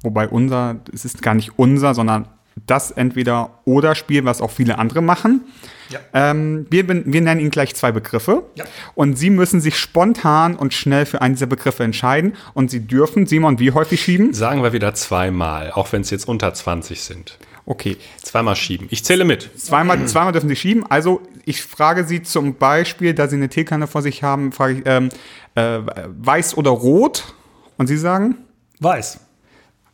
[0.02, 2.28] wobei unser, es ist gar nicht unser, sondern
[2.66, 5.42] das Entweder-Oder-Spiel, was auch viele andere machen.
[5.90, 6.00] Ja.
[6.14, 8.64] Ähm, wir, wir nennen Ihnen gleich zwei Begriffe Ja.
[8.94, 13.26] und Sie müssen sich spontan und schnell für einen dieser Begriffe entscheiden und Sie dürfen,
[13.26, 14.32] Simon, wie häufig schieben?
[14.32, 17.38] Sagen wir wieder zweimal, auch wenn es jetzt unter 20 sind.
[17.68, 18.86] Okay, Zweimal schieben.
[18.90, 19.50] Ich zähle mit.
[19.58, 20.86] Zweimal, zweimal dürfen Sie schieben.
[20.88, 24.82] Also ich frage Sie zum Beispiel, da Sie eine Teekanne vor sich haben, frage ich,
[24.86, 25.08] ähm,
[25.56, 27.34] äh, weiß oder rot?
[27.76, 28.36] Und Sie sagen?
[28.78, 29.18] Weiß.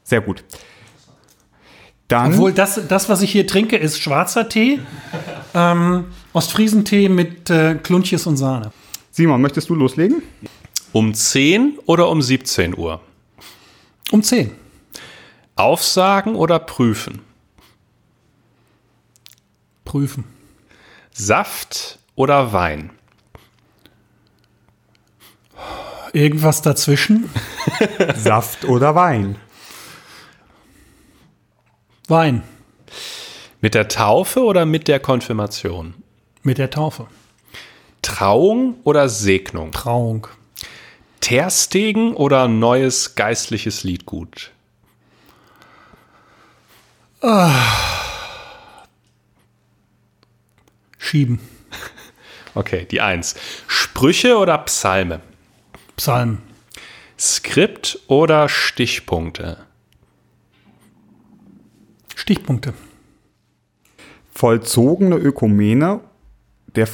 [0.04, 0.44] Sehr gut.
[2.08, 4.80] Dann, Obwohl das, das, was ich hier trinke, ist schwarzer Tee,
[5.54, 6.04] ähm,
[6.34, 8.70] Ostfriesentee mit äh, Kluntjes und Sahne.
[9.10, 10.22] Simon, möchtest du loslegen?
[10.92, 13.00] Um 10 oder um 17 Uhr?
[14.10, 14.50] Um 10.
[15.56, 17.31] Aufsagen oder prüfen?
[19.84, 20.24] Prüfen.
[21.12, 22.90] Saft oder Wein?
[26.12, 27.30] Irgendwas dazwischen?
[28.14, 29.36] Saft oder Wein?
[32.08, 32.42] Wein.
[33.60, 35.94] Mit der Taufe oder mit der Konfirmation?
[36.42, 37.06] Mit der Taufe.
[38.02, 39.70] Trauung oder Segnung?
[39.70, 40.26] Trauung.
[41.20, 44.50] Terstegen oder neues geistliches Liedgut?
[51.02, 51.40] Schieben.
[52.54, 53.34] Okay, die Eins.
[53.66, 55.22] Sprüche oder Psalme?
[55.96, 56.42] Psalm.
[57.18, 59.56] Skript oder Stichpunkte?
[62.14, 62.74] Stichpunkte.
[64.34, 66.00] Vollzogene Ökumene
[66.76, 66.88] der,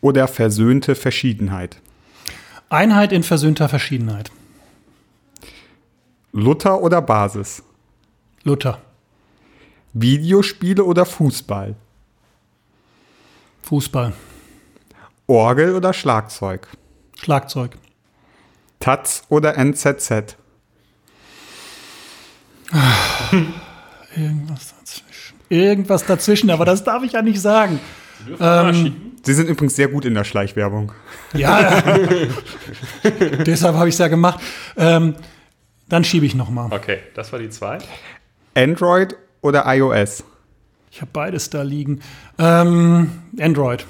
[0.00, 1.80] oder versöhnte Verschiedenheit?
[2.68, 4.32] Einheit in versöhnter Verschiedenheit.
[6.32, 7.62] Luther oder Basis?
[8.42, 8.82] Luther.
[9.92, 11.76] Videospiele oder Fußball?
[13.66, 14.12] Fußball.
[15.26, 16.68] Orgel oder Schlagzeug?
[17.20, 17.72] Schlagzeug.
[18.78, 20.36] Taz oder NZZ?
[24.14, 25.36] Irgendwas dazwischen.
[25.48, 27.80] Irgendwas dazwischen, aber das darf ich ja nicht sagen.
[28.28, 30.92] Sie sind übrigens sehr gut in der Schleichwerbung.
[31.34, 31.82] Ja,
[33.44, 34.40] deshalb habe ich es ja gemacht.
[34.76, 35.16] Ähm,
[35.88, 36.72] dann schiebe ich noch mal.
[36.72, 37.78] Okay, das war die zwei.
[38.54, 40.22] Android oder iOS?
[40.96, 42.00] Ich habe beides da liegen.
[42.38, 43.84] Ähm, Android.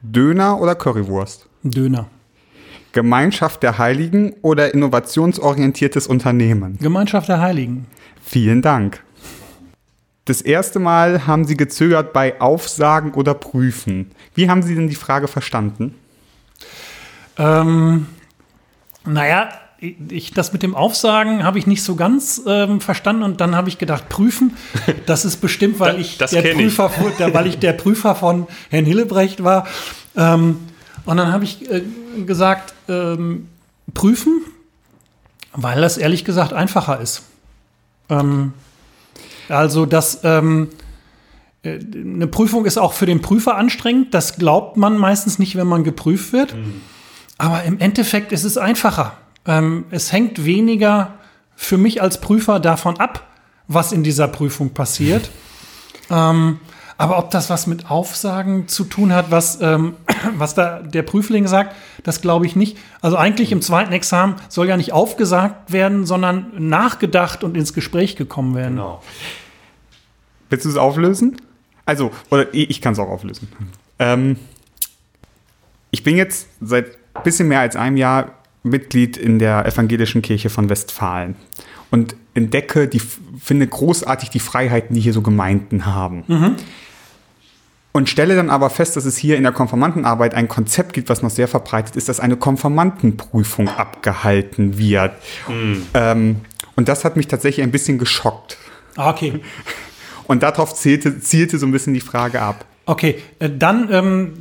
[0.00, 1.46] Döner oder Currywurst?
[1.62, 2.08] Döner.
[2.92, 6.78] Gemeinschaft der Heiligen oder innovationsorientiertes Unternehmen?
[6.80, 7.86] Gemeinschaft der Heiligen.
[8.24, 9.04] Vielen Dank.
[10.24, 14.10] Das erste Mal haben Sie gezögert bei Aufsagen oder Prüfen.
[14.34, 15.94] Wie haben Sie denn die Frage verstanden?
[17.36, 18.06] Ähm,
[19.04, 19.50] Naja,
[20.10, 23.68] ich, das mit dem Aufsagen habe ich nicht so ganz ähm, verstanden und dann habe
[23.68, 24.56] ich gedacht, prüfen.
[25.06, 26.54] Das ist bestimmt, weil ich, Das der ich.
[26.56, 29.66] Prüfer, von- der, weil ich der Prüfer von Herrn Hillebrecht war.
[30.16, 30.58] Ähm,
[31.04, 31.82] und dann habe ich äh,
[32.26, 33.48] gesagt, ähm,
[33.92, 34.42] prüfen,
[35.52, 37.22] weil das ehrlich gesagt einfacher ist.
[38.08, 38.52] Ähm,
[39.48, 40.68] also, dass ähm,
[41.64, 44.14] äh, eine Prüfung ist auch für den Prüfer anstrengend.
[44.14, 46.54] Das glaubt man meistens nicht, wenn man geprüft wird.
[47.36, 49.16] Aber im Endeffekt ist es einfacher.
[49.46, 51.14] Ähm, es hängt weniger
[51.54, 53.26] für mich als Prüfer davon ab,
[53.68, 55.30] was in dieser Prüfung passiert.
[56.10, 56.60] ähm,
[56.98, 59.96] aber ob das was mit Aufsagen zu tun hat, was, ähm,
[60.36, 61.74] was da der Prüfling sagt,
[62.04, 62.76] das glaube ich nicht.
[63.00, 68.16] Also eigentlich im zweiten Examen soll ja nicht aufgesagt werden, sondern nachgedacht und ins Gespräch
[68.16, 68.76] gekommen werden.
[68.76, 69.02] Genau.
[70.50, 71.40] Willst du es auflösen?
[71.86, 73.48] Also, oder ich kann es auch auflösen.
[73.98, 74.36] Ähm,
[75.90, 80.50] ich bin jetzt seit ein bisschen mehr als einem Jahr Mitglied in der Evangelischen Kirche
[80.50, 81.36] von Westfalen
[81.90, 83.00] und entdecke, die,
[83.40, 86.24] finde großartig die Freiheiten, die hier so Gemeinden haben.
[87.94, 91.20] Und stelle dann aber fest, dass es hier in der Konformantenarbeit ein Konzept gibt, was
[91.22, 95.12] noch sehr verbreitet ist, dass eine Konformantenprüfung abgehalten wird.
[95.92, 96.36] Ähm,
[96.74, 98.56] und das hat mich tatsächlich ein bisschen geschockt.
[98.96, 99.40] Ah, Okay.
[100.28, 102.64] Und darauf zielte, zielte so ein bisschen die Frage ab.
[102.84, 104.32] Okay, äh, dann ähm,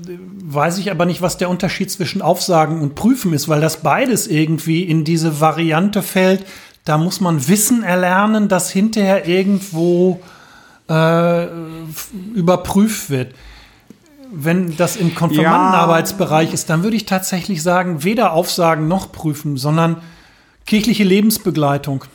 [0.43, 4.27] weiß ich aber nicht, was der Unterschied zwischen Aufsagen und Prüfen ist, weil das beides
[4.27, 6.45] irgendwie in diese Variante fällt.
[6.85, 10.21] Da muss man Wissen erlernen, das hinterher irgendwo
[10.89, 11.47] äh,
[12.33, 13.35] überprüft wird.
[14.33, 19.97] Wenn das im Konfirmandenarbeitsbereich ist, dann würde ich tatsächlich sagen, weder Aufsagen noch Prüfen, sondern
[20.65, 22.05] kirchliche Lebensbegleitung.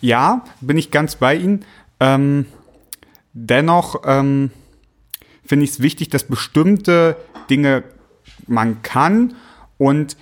[0.00, 1.64] Ja, bin ich ganz bei Ihnen.
[2.00, 2.46] Ähm,
[3.32, 4.50] dennoch ähm,
[5.44, 7.16] finde ich es wichtig, dass bestimmte
[7.50, 7.84] Dinge
[8.46, 9.34] man kann
[9.78, 10.16] und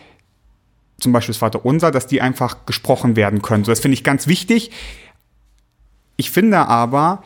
[0.98, 3.64] zum Beispiel das Vaterunser, dass die einfach gesprochen werden können.
[3.64, 4.70] So, das finde ich ganz wichtig.
[6.16, 7.24] Ich finde aber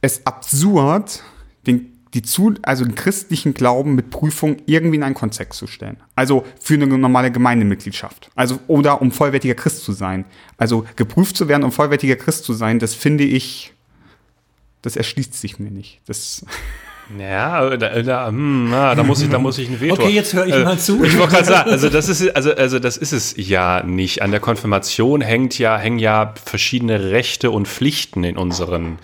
[0.00, 1.22] es absurd,
[1.66, 5.98] den, die zu, also den christlichen Glauben mit Prüfung irgendwie in einen Kontext zu stellen.
[6.16, 8.30] Also für eine normale Gemeindemitgliedschaft.
[8.34, 10.24] Also oder um vollwertiger Christ zu sein.
[10.56, 13.72] Also geprüft zu werden, um vollwertiger Christ zu sein, das finde ich,
[14.86, 16.00] das erschließt sich mir nicht.
[16.06, 16.44] Das
[17.18, 19.94] Ja, da, da, hm, na, da muss ich, da muss ich ein Veto.
[19.94, 21.04] Okay, jetzt höre ich Äh, mal zu.
[21.04, 24.22] Ich wollte gerade sagen, also das ist, also, also das ist es ja nicht.
[24.22, 28.98] An der Konfirmation hängt ja, hängen ja verschiedene Rechte und Pflichten in unseren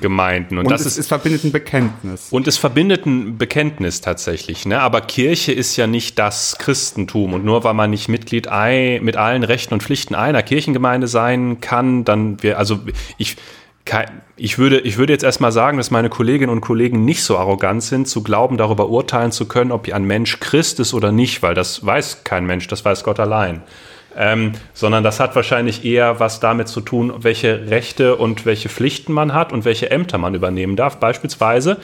[0.00, 0.56] Gemeinden.
[0.56, 2.28] Und, und das es, ist, es verbindet ein Bekenntnis.
[2.30, 4.80] und es verbindet ein Bekenntnis tatsächlich, ne?
[4.80, 7.34] Aber Kirche ist ja nicht das Christentum.
[7.34, 11.60] Und nur weil man nicht Mitglied ei, mit allen Rechten und Pflichten einer Kirchengemeinde sein
[11.60, 12.80] kann, dann wir, also
[13.18, 13.36] ich,
[14.36, 17.82] ich würde, ich würde jetzt erstmal sagen, dass meine Kolleginnen und Kollegen nicht so arrogant
[17.82, 21.54] sind, zu glauben, darüber urteilen zu können, ob ein Mensch Christ ist oder nicht, weil
[21.54, 23.62] das weiß kein Mensch, das weiß Gott allein.
[24.16, 29.12] Ähm, sondern das hat wahrscheinlich eher was damit zu tun, welche Rechte und welche Pflichten
[29.12, 30.98] man hat und welche Ämter man übernehmen darf.
[30.98, 31.78] Beispielsweise,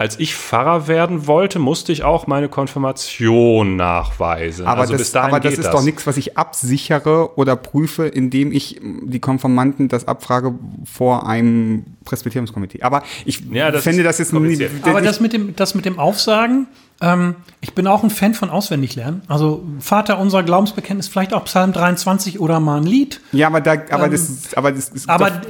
[0.00, 4.66] als ich Pfarrer werden wollte, musste ich auch meine Konfirmation nachweisen.
[4.66, 7.54] Aber also bis das, dahin aber das geht ist doch nichts, was ich absichere oder
[7.54, 10.54] prüfe, indem ich die Konformanten das abfrage
[10.90, 12.80] vor einem Presbyteriumskomitee.
[12.82, 14.70] Aber ich Ja, das finde ist das jetzt kompliziert.
[14.84, 16.66] Aber das mit dem, das mit dem Aufsagen,
[17.02, 19.20] ähm, ich bin auch ein Fan von Auswendiglernen.
[19.28, 23.20] Also Vater unser Glaubensbekenntnis, vielleicht auch Psalm 23 oder mal ein Lied.
[23.32, 25.40] Ja, aber da, aber das, ist- aber das ist Ähm, Aber doch,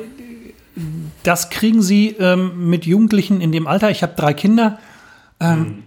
[1.22, 3.90] das kriegen sie ähm, mit Jugendlichen in dem Alter.
[3.90, 4.78] Ich habe drei Kinder.
[5.38, 5.82] Ähm,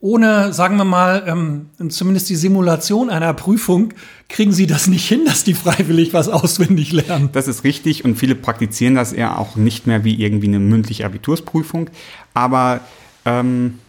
[0.00, 3.94] ohne, sagen wir mal, ähm, zumindest die Simulation einer Prüfung,
[4.28, 7.30] kriegen sie das nicht hin, dass die freiwillig was auswendig lernen.
[7.32, 11.04] das ist richtig und viele praktizieren das eher auch nicht mehr wie irgendwie eine mündliche
[11.04, 11.90] Abitursprüfung.
[12.32, 12.80] Aber
[13.24, 13.80] ähm,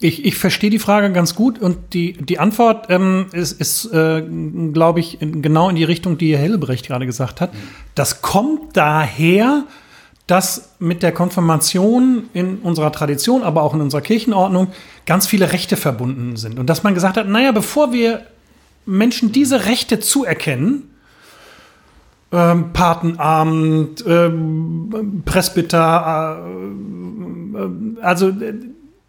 [0.00, 4.22] Ich, ich verstehe die Frage ganz gut und die, die Antwort ähm, ist, ist äh,
[4.72, 7.50] glaube ich, in, genau in die Richtung, die Herr Hillebrecht gerade gesagt hat.
[7.96, 9.64] Das kommt daher,
[10.28, 14.68] dass mit der Konfirmation in unserer Tradition, aber auch in unserer Kirchenordnung
[15.04, 16.60] ganz viele Rechte verbunden sind.
[16.60, 18.26] Und dass man gesagt hat, naja, bevor wir
[18.86, 20.90] Menschen diese Rechte zuerkennen,
[22.30, 28.54] ähm, Patenamt, ähm, Presbyter, äh, also äh,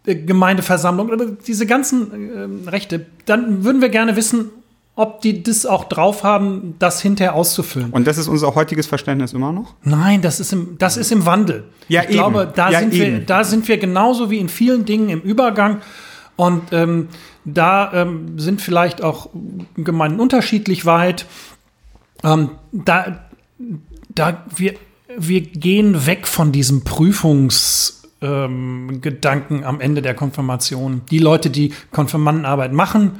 [0.04, 4.50] Gemeindeversammlung, oder diese ganzen äh, Rechte, dann würden wir gerne wissen,
[4.96, 7.90] ob die das auch drauf haben, das hinterher auszufüllen.
[7.90, 9.74] und das ist unser heutiges Verständnis immer noch?
[9.82, 11.64] Nein, das ist im, das ist im Wandel.
[11.88, 12.52] Ja, ich glaube, eben.
[12.54, 13.26] da, Ja, sind wir, eben.
[13.26, 15.80] da sind wir genauso wie in vielen Dingen im Übergang.
[16.36, 17.08] Und ähm,
[17.44, 19.30] da ähm, sind vielleicht auch
[19.76, 21.26] Gemeinden unterschiedlich weit.
[22.22, 23.24] Ähm, da,
[24.08, 24.74] da wir,
[25.16, 31.02] wir gehen weg von diesem Prüfungsgedanken ähm, Gedanken am Ende der Konfirmation.
[31.10, 33.12] Die Leute, die Konfirmandenarbeit machen,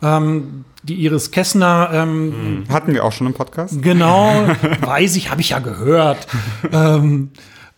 [0.00, 1.90] Ähm, die Iris Kessner.
[1.92, 3.82] Ähm, Hatten wir auch schon im Podcast.
[3.82, 4.46] Genau,
[4.80, 6.28] weiß ich, habe ich ja gehört.
[6.72, 7.30] ähm,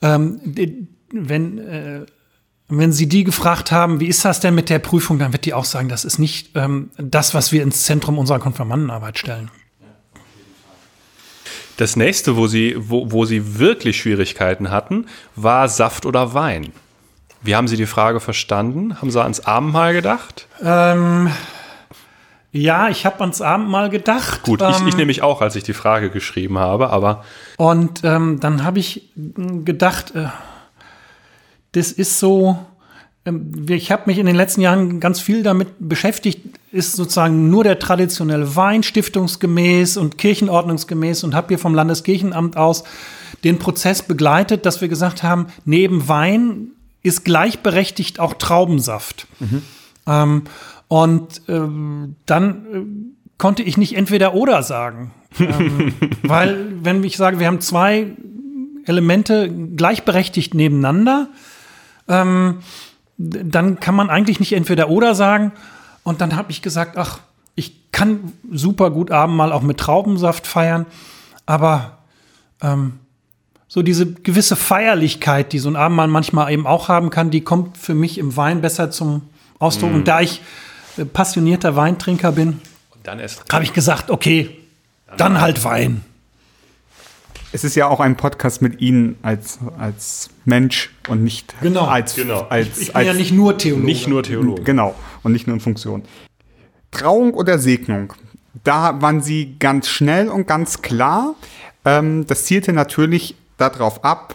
[0.02, 0.38] ähm,
[1.10, 2.00] wenn, äh,
[2.68, 5.54] wenn Sie die gefragt haben, wie ist das denn mit der Prüfung, dann wird die
[5.54, 9.50] auch sagen, das ist nicht ähm, das, was wir ins Zentrum unserer Konfirmandenarbeit stellen.
[11.80, 16.74] Das nächste, wo Sie, wo, wo Sie wirklich Schwierigkeiten hatten, war Saft oder Wein.
[17.40, 19.00] Wie haben Sie die Frage verstanden?
[19.00, 20.46] Haben Sie ans Abendmahl gedacht?
[20.62, 21.30] Ähm,
[22.52, 24.42] ja, ich habe ans Abendmahl gedacht.
[24.42, 27.24] Gut, ähm, ich, ich nämlich auch, als ich die Frage geschrieben habe, aber
[27.56, 30.26] Und ähm, dann habe ich gedacht, äh,
[31.72, 32.66] das ist so, ähm,
[33.68, 36.40] ich habe mich in den letzten Jahren ganz viel damit beschäftigt,
[36.72, 42.85] ist sozusagen nur der traditionelle Wein stiftungsgemäß und kirchenordnungsgemäß und habe hier vom Landeskirchenamt aus
[43.44, 46.68] den Prozess begleitet, dass wir gesagt haben, neben Wein
[47.02, 49.26] ist gleichberechtigt auch Traubensaft.
[50.06, 50.44] Ähm,
[50.88, 55.12] und ähm, dann äh, konnte ich nicht entweder oder sagen.
[55.38, 58.09] ähm, weil, wenn ich sage, wir haben zwei
[58.87, 61.28] Elemente gleichberechtigt nebeneinander,
[62.09, 62.59] ähm,
[63.20, 65.52] dann kann man eigentlich nicht entweder oder sagen.
[66.02, 67.20] Und dann habe ich gesagt, ach,
[67.54, 70.87] ich kann super gut Abendmahl auch mit Traubensaft feiern,
[71.44, 71.98] aber
[72.62, 72.94] ähm,
[73.68, 77.76] so diese gewisse Feierlichkeit, die so ein Abendmahl manchmal eben auch haben kann, die kommt
[77.76, 79.22] für mich im Wein besser zum
[79.59, 79.92] Ausdruck.
[79.92, 80.40] Und da ich
[80.96, 82.61] äh, passionierter Weintrinker bin,
[83.02, 83.20] dann
[83.52, 84.59] habe ich gesagt, okay,
[85.16, 86.02] dann halt Wein.
[87.52, 91.84] Es ist ja auch ein Podcast mit Ihnen als, als Mensch und nicht Genau.
[91.86, 92.42] als, Genau.
[92.48, 93.84] als, Ich bin als ja nicht nur Theologe.
[93.86, 94.62] Nicht nur Theologe.
[94.62, 96.02] Genau, und nicht nur in Funktion.
[96.92, 98.12] Trauung oder Segnung?
[98.64, 101.34] Da waren sie ganz schnell und ganz klar.
[101.84, 104.34] Ähm, das zielte natürlich darauf ab,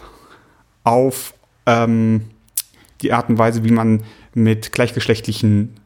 [0.84, 1.34] auf
[1.66, 2.22] ähm,
[3.02, 4.02] die Art und Weise, wie man
[4.34, 5.76] mit gleichgeschlechtlichen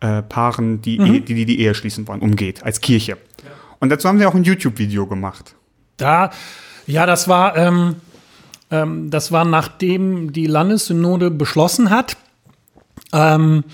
[0.00, 3.16] äh, Paaren, die, Ehe- die, die die Ehe schließen wollen, umgeht, als Kirche.
[3.80, 5.54] Und dazu haben sie auch ein YouTube-Video gemacht.
[5.96, 6.30] Da,
[6.90, 7.96] ja, das war, ähm,
[8.70, 12.16] ähm, das war nachdem die Landessynode beschlossen hat,
[13.12, 13.64] ähm,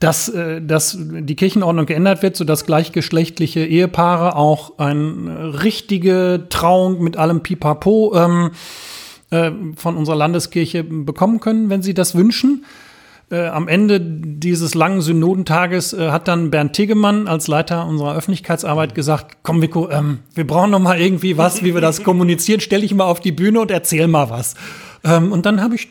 [0.00, 7.16] dass, äh, dass die Kirchenordnung geändert wird, sodass gleichgeschlechtliche Ehepaare auch eine richtige Trauung mit
[7.16, 8.50] allem Pipapo ähm,
[9.30, 12.64] äh, von unserer Landeskirche bekommen können, wenn sie das wünschen.
[13.34, 18.94] Äh, am Ende dieses langen Synodentages äh, hat dann Bernd Tegemann als Leiter unserer Öffentlichkeitsarbeit
[18.94, 22.60] gesagt, komm Vico, ähm, wir brauchen noch mal irgendwie was, wie wir das kommunizieren.
[22.60, 24.54] Stell dich mal auf die Bühne und erzähl mal was.
[25.02, 25.88] Ähm, und dann habe ich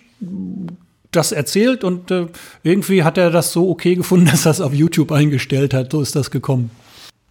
[1.12, 2.28] das erzählt und äh,
[2.64, 5.92] irgendwie hat er das so okay gefunden, dass er es auf YouTube eingestellt hat.
[5.92, 6.72] So ist das gekommen.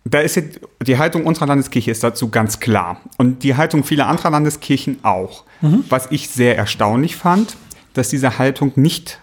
[0.04, 3.00] Da ist jetzt, die Haltung unserer Landeskirche ist dazu ganz klar.
[3.16, 5.44] Und die Haltung vieler anderer Landeskirchen auch.
[5.88, 7.56] Was ich sehr erstaunlich fand,
[7.94, 9.21] dass diese Haltung nicht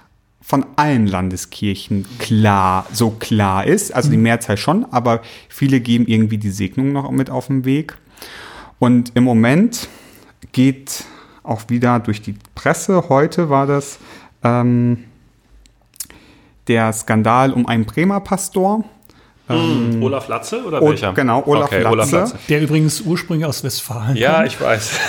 [0.49, 3.93] von allen Landeskirchen klar, so klar ist.
[3.93, 7.95] Also die Mehrzahl schon, aber viele geben irgendwie die Segnung noch mit auf den Weg.
[8.79, 9.87] Und im Moment
[10.51, 11.03] geht
[11.43, 13.99] auch wieder durch die Presse, heute war das,
[14.43, 15.03] ähm,
[16.67, 18.83] der Skandal um einen Bremer Pastor.
[19.47, 21.13] Olaf Latze oder Oh, welcher?
[21.13, 22.39] genau, Olaf Latze.
[22.49, 24.47] Der übrigens ursprünglich aus Westfalen Ja, kommt.
[24.47, 24.99] ich weiß.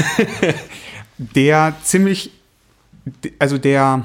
[1.18, 2.31] der ziemlich,
[3.38, 4.05] also der,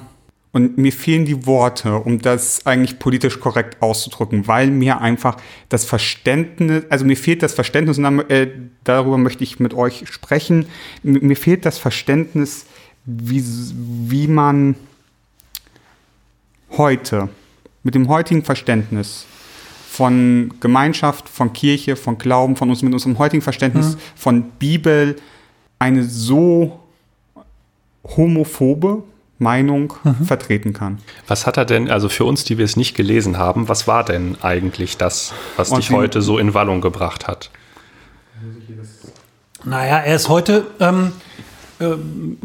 [0.55, 5.35] und mir fehlen die Worte, um das eigentlich politisch korrekt auszudrücken, weil mir einfach
[5.67, 8.49] das Verständnis, also mir fehlt das Verständnis, und äh,
[8.85, 10.67] darüber möchte ich mit euch sprechen,
[11.03, 12.67] mir, mir fehlt das Verständnis,
[13.03, 13.43] wie,
[14.07, 14.75] wie man
[16.77, 17.27] heute,
[17.83, 19.25] mit dem heutigen Verständnis
[19.89, 25.17] von Gemeinschaft, von Kirche, von Glauben, von uns, mit unserem heutigen Verständnis von Bibel
[25.79, 26.79] eine so
[28.05, 29.03] homophobe
[29.37, 30.99] Meinung vertreten kann.
[31.27, 34.03] Was hat er denn, also für uns, die wir es nicht gelesen haben, was war
[34.03, 37.49] denn eigentlich das, was Und dich heute so in Wallung gebracht hat?
[39.63, 41.11] Naja, er ist heute ähm,
[41.79, 42.37] ähm,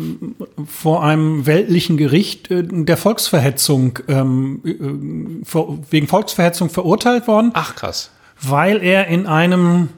[0.67, 7.77] vor einem weltlichen Gericht äh, der Volksverhetzung, ähm, äh, vor, wegen Volksverhetzung verurteilt worden, Ach
[7.77, 8.11] krass.
[8.41, 9.91] weil er in einem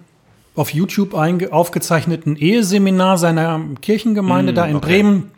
[0.55, 4.87] auf YouTube einge aufgezeichneten Eheseminar seiner Kirchengemeinde da in okay.
[4.87, 5.31] Bremen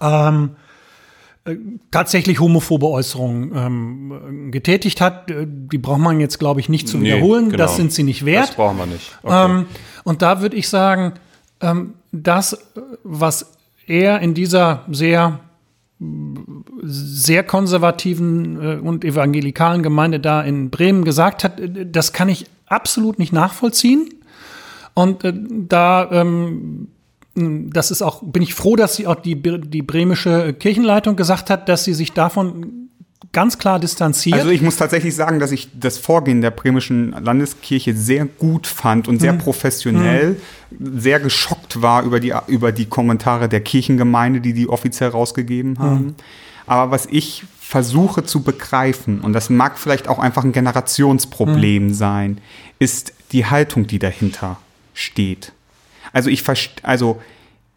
[0.00, 0.63] ähm, äh,
[1.90, 5.30] tatsächlich homophobe Äußerungen ähm, getätigt hat.
[5.30, 7.46] Äh, Die braucht man jetzt, glaube ich, nicht zu Nee, wiederholen.
[7.50, 7.58] genau.
[7.58, 8.48] Das sind sie nicht wert.
[8.48, 9.18] Das brauchen wir nicht.
[9.22, 9.44] Okay.
[9.50, 9.66] Ähm,
[10.04, 11.12] und da würde ich sagen,
[11.60, 12.58] ähm, das, äh,
[13.02, 13.52] was
[13.86, 15.40] er in dieser sehr,
[16.82, 22.46] sehr konservativen äh, und evangelikalen Gemeinde da in Bremen gesagt hat, äh, das kann ich
[22.66, 24.08] absolut nicht nachvollziehen.
[24.94, 25.32] Und äh,
[25.68, 26.88] da, ähm,
[27.36, 31.68] das ist auch, bin ich froh, dass sie auch die, die bremische Kirchenleitung gesagt hat,
[31.68, 32.88] dass sie sich davon
[33.32, 34.38] ganz klar distanziert.
[34.38, 39.08] Also ich muss tatsächlich sagen, dass ich das Vorgehen der bremischen Landeskirche sehr gut fand
[39.08, 39.38] und sehr Mhm.
[39.38, 40.36] professionell,
[40.78, 46.04] sehr geschockt war über die, über die Kommentare der Kirchengemeinde, die die offiziell rausgegeben haben.
[46.04, 46.14] Mhm.
[46.66, 51.94] Aber was ich versuche zu begreifen, und das mag vielleicht auch einfach ein Generationsproblem Mhm.
[51.94, 52.38] sein,
[52.78, 54.58] ist die Haltung, die dahinter
[54.92, 55.52] steht.
[56.14, 57.20] Also ich, verst- also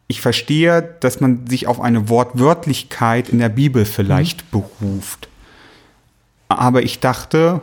[0.08, 5.28] ich verstehe, dass man sich auf eine Wortwörtlichkeit in der Bibel vielleicht beruft.
[6.48, 7.60] Aber ich dachte,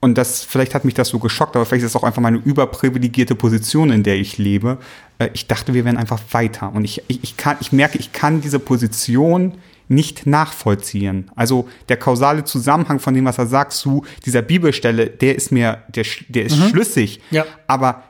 [0.00, 2.36] und das, vielleicht hat mich das so geschockt, aber vielleicht ist es auch einfach meine
[2.36, 4.76] überprivilegierte Position, in der ich lebe.
[5.18, 6.70] Äh, Ich dachte, wir wären einfach weiter.
[6.74, 9.54] Und ich, ich, ich, kann, ich merke, ich kann diese Position
[9.88, 11.30] nicht nachvollziehen.
[11.36, 15.78] Also der kausale Zusammenhang von dem, was er sagt, zu dieser Bibelstelle, der ist mir,
[15.88, 17.20] der, der ist schlüssig.
[17.30, 17.44] Ja.
[17.66, 18.02] Aber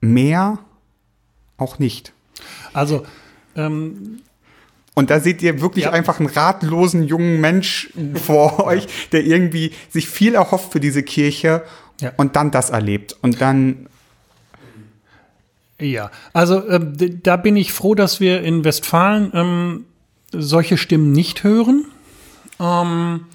[0.00, 0.58] mehr
[1.58, 2.12] auch nicht.
[2.72, 3.04] also
[3.56, 4.20] ähm,
[4.94, 5.92] Und da seht ihr wirklich Ja.
[5.92, 11.62] einfach einen ratlosen jungen Mensch vor euch, der irgendwie sich viel erhofft für diese Kirche
[12.00, 12.12] Ja.
[12.16, 13.16] und dann das erlebt.
[13.22, 13.86] Und dann,
[15.80, 19.84] Ja, also d- da bin ich froh, dass wir in Westfalen ähm,
[20.32, 21.86] solche Stimmen nicht hören.
[22.60, 23.26] Ähm,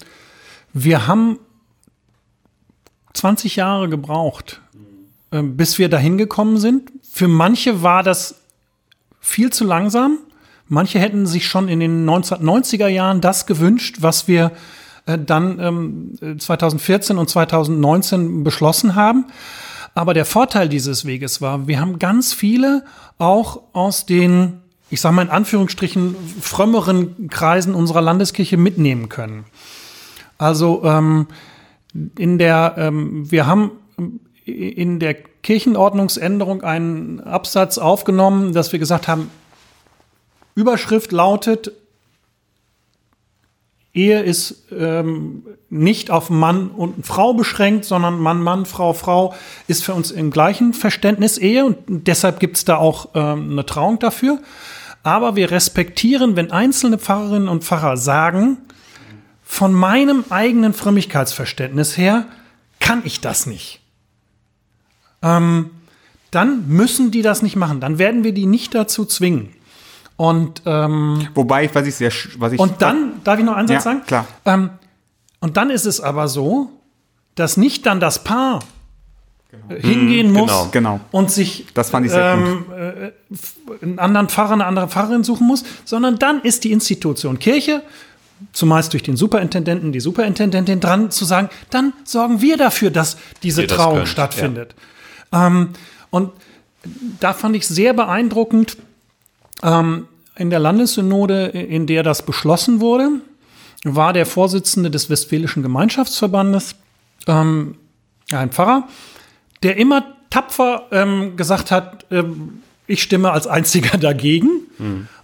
[0.74, 1.40] wir haben
[3.14, 4.62] 20 Jahre gebraucht,
[5.32, 6.92] bis wir dahin gekommen sind.
[7.10, 8.42] Für manche war das
[9.20, 10.18] viel zu langsam.
[10.68, 14.52] Manche hätten sich schon in den 1990er Jahren das gewünscht, was wir
[15.06, 19.26] äh, dann ähm, 2014 und 2019 beschlossen haben.
[19.96, 22.86] Aber der Vorteil dieses Weges war, wir haben ganz viele
[23.18, 24.60] auch aus den,
[24.90, 29.46] ich sage mal in Anführungsstrichen, frömmeren Kreisen unserer Landeskirche mitnehmen können.
[30.38, 31.28] Also ähm,
[32.18, 33.72] in der, ähm, wir haben
[34.50, 39.30] in der Kirchenordnungsänderung einen Absatz aufgenommen, dass wir gesagt haben,
[40.56, 41.72] Überschrift lautet,
[43.94, 49.34] Ehe ist ähm, nicht auf Mann und Frau beschränkt, sondern Mann, Mann, Frau, Frau
[49.68, 51.78] ist für uns im gleichen Verständnis Ehe und
[52.08, 54.40] deshalb gibt es da auch ähm, eine Trauung dafür.
[55.02, 58.58] Aber wir respektieren, wenn einzelne Pfarrerinnen und Pfarrer sagen,
[59.44, 62.26] von meinem eigenen Frömmigkeitsverständnis her
[62.80, 63.82] kann ich das nicht.
[65.22, 65.72] Ähm,
[66.32, 67.80] dann müssen die das nicht machen.
[67.80, 69.50] Dann werden wir die nicht dazu zwingen.
[70.16, 72.60] Und ähm, wobei ich, was ich sehr, was ich.
[72.60, 74.02] und dann, darf ich noch einen Satz Ja, sagen?
[74.06, 74.28] klar.
[74.46, 74.70] Ähm,
[75.40, 76.70] und dann ist es aber so,
[77.36, 78.60] dass nicht dann das Paar
[79.70, 81.00] äh, hingehen muss genau, genau.
[81.12, 85.24] und sich Das fand ich sehr ähm, äh, f- einen anderen Pfarrer, eine andere Pfarrerin
[85.24, 87.82] suchen muss, sondern dann ist die Institution Kirche,
[88.52, 93.66] zumeist durch den Superintendenten, die Superintendentin dran, zu sagen, dann sorgen wir dafür, dass diese
[93.66, 94.76] das Trauung könnt, stattfindet.
[95.32, 95.70] Ähm,
[96.10, 96.32] und
[97.20, 98.78] da fand ich sehr beeindruckend,
[99.64, 103.10] ähm, in der Landessynode, in der das beschlossen wurde,
[103.84, 106.76] war der Vorsitzende des Westfälischen Gemeinschaftsverbandes,
[107.28, 107.76] ähm,
[108.32, 108.88] ein Pfarrer,
[109.64, 114.50] der immer tapfer ähm, gesagt hat, ähm, ich stimme als einziger dagegen.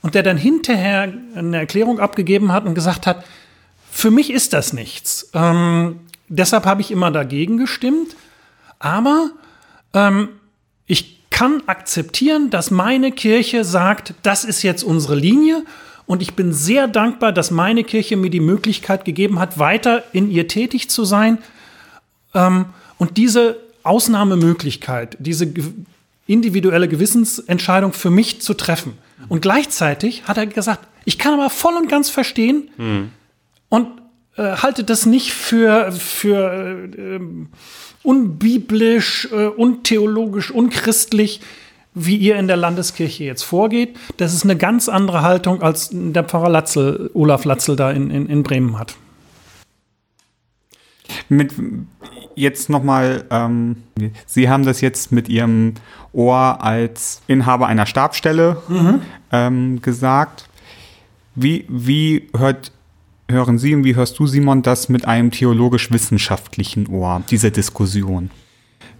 [0.01, 3.23] Und der dann hinterher eine Erklärung abgegeben hat und gesagt hat,
[3.89, 5.29] für mich ist das nichts.
[5.33, 8.15] Ähm, deshalb habe ich immer dagegen gestimmt.
[8.79, 9.31] Aber
[9.95, 10.29] ähm,
[10.85, 15.63] ich kann akzeptieren, dass meine Kirche sagt, das ist jetzt unsere Linie.
[16.05, 20.29] Und ich bin sehr dankbar, dass meine Kirche mir die Möglichkeit gegeben hat, weiter in
[20.29, 21.39] ihr tätig zu sein.
[22.35, 22.65] Ähm,
[22.99, 25.51] und diese Ausnahmemöglichkeit, diese
[26.27, 28.97] individuelle Gewissensentscheidung für mich zu treffen.
[29.29, 32.69] Und gleichzeitig hat er gesagt, ich kann aber voll und ganz verstehen
[33.69, 33.87] und
[34.37, 37.49] äh, halte das nicht für, für äh, ähm,
[38.05, 41.41] unbiblisch, äh, untheologisch, unchristlich,
[41.93, 43.97] wie ihr in der Landeskirche jetzt vorgeht.
[44.17, 48.27] Das ist eine ganz andere Haltung, als der Pfarrer Latzel, Olaf Latzel da in, in,
[48.27, 48.95] in Bremen hat.
[51.29, 51.53] mit
[52.35, 53.77] jetzt nochmal, ähm,
[54.25, 55.75] Sie haben das jetzt mit Ihrem
[56.11, 58.61] Ohr als Inhaber einer Stabstelle
[59.31, 60.49] ähm, gesagt.
[61.35, 62.71] Wie, wie hört,
[63.29, 68.31] hören Sie und wie hörst du, Simon, das mit einem theologisch-wissenschaftlichen Ohr, diese Diskussion?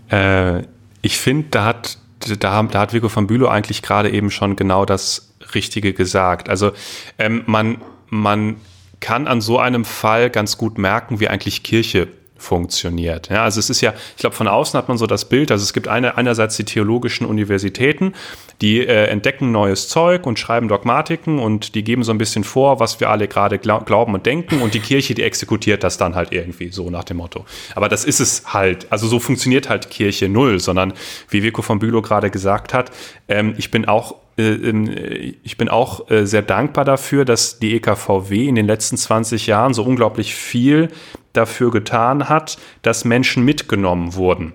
[0.10, 0.64] Äh,
[1.02, 1.98] ich finde, da hat,
[2.40, 6.50] da, da hat Vico von Bülow eigentlich gerade eben schon genau das Richtige gesagt.
[6.50, 6.72] Also
[7.20, 7.78] ähm, man,
[8.10, 8.56] man
[9.00, 12.08] kann an so einem Fall ganz gut merken, wie eigentlich Kirche
[12.38, 13.30] funktioniert.
[13.30, 15.64] Ja, also es ist ja, ich glaube, von außen hat man so das Bild, also
[15.64, 18.14] es gibt eine, einerseits die theologischen Universitäten,
[18.62, 22.80] die äh, entdecken neues Zeug und schreiben Dogmatiken und die geben so ein bisschen vor,
[22.80, 26.16] was wir alle gerade glaub, glauben und denken und die Kirche, die exekutiert das dann
[26.16, 27.46] halt irgendwie, so nach dem Motto.
[27.74, 30.94] Aber das ist es halt, also so funktioniert halt Kirche null, sondern
[31.30, 32.92] wie Vico von Bülow gerade gesagt hat,
[33.28, 37.76] ähm, ich bin auch äh, ähm, ich bin auch äh, sehr dankbar dafür, dass die
[37.76, 40.90] EKVW in den letzten 20 Jahren so unglaublich viel
[41.38, 44.54] dafür getan hat, dass Menschen mitgenommen wurden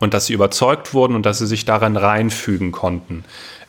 [0.00, 3.24] und dass sie überzeugt wurden und dass sie sich daran reinfügen konnten.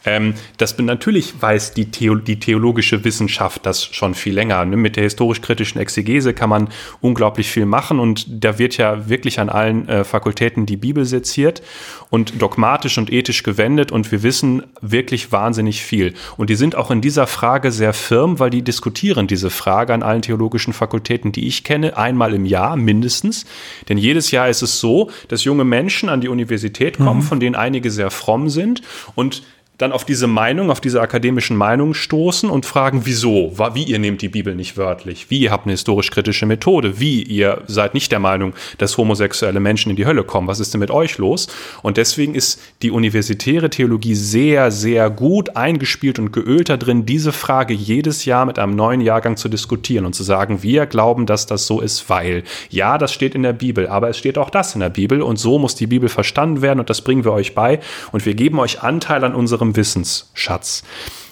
[0.06, 4.64] Ähm, das natürlich weiß die, Theo die theologische Wissenschaft das schon viel länger.
[4.66, 4.78] Ne?
[4.78, 6.70] Mit der historisch-kritischen Exegese kann man
[7.02, 11.62] unglaublich viel machen und da wird ja wirklich an allen äh, Fakultäten die Bibel seziert
[12.10, 16.14] und dogmatisch und ethisch gewendet und wir wissen wirklich wahnsinnig viel.
[16.38, 20.04] Und die sind auch in dieser Frage sehr firm, weil die diskutieren diese Frage an
[20.04, 23.45] allen theologischen Fakultäten, die ich kenne, einmal im Jahr mindestens.
[23.89, 27.26] Denn jedes Jahr ist es so, dass junge Menschen an die Universität kommen, mhm.
[27.26, 28.82] von denen einige sehr fromm sind
[29.16, 29.43] und
[29.80, 34.22] dann auf diese Meinung, auf diese akademischen Meinungen stoßen und fragen, wieso, wie ihr nehmt
[34.22, 38.20] die Bibel nicht wörtlich, wie ihr habt eine historisch-kritische Methode, wie ihr seid nicht der
[38.20, 41.48] Meinung, dass homosexuelle Menschen in die Hölle kommen, was ist denn mit euch los?
[41.82, 47.32] Und deswegen ist die universitäre Theologie sehr, sehr gut eingespielt und geölt da drin, diese
[47.32, 51.46] Frage jedes Jahr mit einem neuen Jahrgang zu diskutieren und zu sagen, wir glauben, dass
[51.46, 54.74] das so ist, weil, ja, das steht in der Bibel, aber es steht auch das
[54.74, 57.56] in der Bibel und so muss die Bibel verstanden werden und das bringen wir euch
[57.56, 57.80] bei
[58.12, 60.84] und wir geben euch Anteil an unserem unserem Wissensschatz.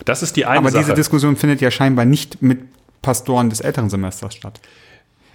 [0.06, 0.84] Das ist die eine Aber Sache.
[0.84, 2.60] diese Diskussion findet ja scheinbar nicht mit
[3.02, 4.60] Pastoren des älteren Semesters statt.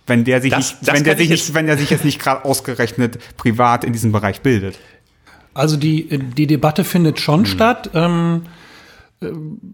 [0.07, 2.21] Wenn der sich, das, nicht, das wenn der sich, nicht, wenn der sich jetzt nicht
[2.21, 4.79] gerade ausgerechnet privat in diesem Bereich bildet.
[5.55, 7.47] Also die, die Debatte findet schon hm.
[7.47, 7.91] statt.
[7.95, 8.43] Ähm,
[9.21, 9.27] äh,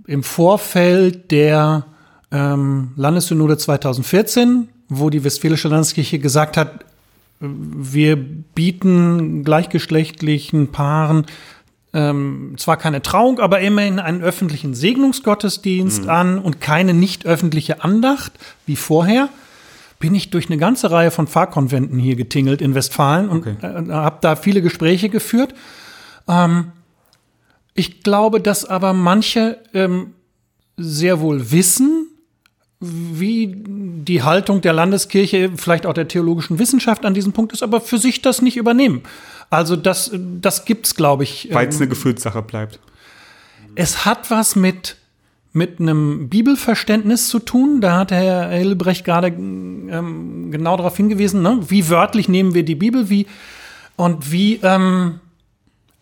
[0.06, 1.86] Im Vorfeld der
[2.30, 6.84] ähm, Landessynode 2014, wo die Westfälische Landeskirche gesagt hat,
[7.40, 11.24] wir bieten gleichgeschlechtlichen Paaren
[11.94, 16.10] ähm, zwar keine Trauung, aber immerhin einen öffentlichen Segnungsgottesdienst mhm.
[16.10, 18.32] an und keine nicht öffentliche Andacht
[18.66, 19.28] wie vorher,
[19.98, 23.56] bin ich durch eine ganze Reihe von Pfarrkonventen hier getingelt in Westfalen und okay.
[23.62, 25.54] äh, habe da viele Gespräche geführt.
[26.28, 26.72] Ähm,
[27.74, 30.14] ich glaube, dass aber manche ähm,
[30.76, 32.08] sehr wohl wissen,
[32.80, 37.80] wie die Haltung der Landeskirche, vielleicht auch der theologischen Wissenschaft an diesem Punkt ist, aber
[37.80, 39.02] für sich das nicht übernehmen.
[39.50, 41.48] Also das, das gibt's, glaube ich.
[41.52, 42.78] Weil es ähm, eine Gefühlssache bleibt.
[43.74, 44.96] Es hat was mit
[45.52, 47.80] mit einem Bibelverständnis zu tun.
[47.80, 51.58] Da hat Herr Hilbrecht gerade ähm, genau darauf hingewiesen, ne?
[51.68, 53.26] wie wörtlich nehmen wir die Bibel, wie
[53.96, 55.20] und wie, ähm,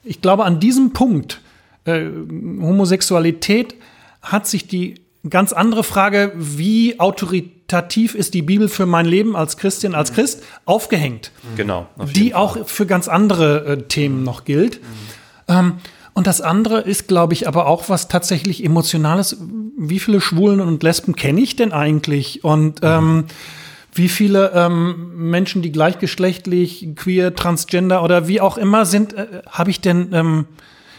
[0.04, 1.40] ich glaube, an diesem Punkt
[1.84, 3.74] äh, Homosexualität
[4.20, 9.56] hat sich die ganz andere Frage, wie autoritativ ist die Bibel für mein Leben als
[9.56, 11.32] Christin, als Christ, aufgehängt.
[11.56, 11.86] Genau.
[12.14, 14.80] Die auch für ganz andere äh, Themen noch gilt.
[14.82, 14.86] Mhm.
[15.48, 15.72] Ähm,
[16.14, 19.36] und das andere ist, glaube ich, aber auch was tatsächlich Emotionales.
[19.76, 22.42] Wie viele Schwulen und Lesben kenne ich denn eigentlich?
[22.42, 22.88] Und mhm.
[22.88, 23.24] ähm,
[23.92, 29.70] wie viele ähm, Menschen, die gleichgeschlechtlich, queer, transgender oder wie auch immer sind, äh, habe
[29.70, 30.46] ich denn ähm,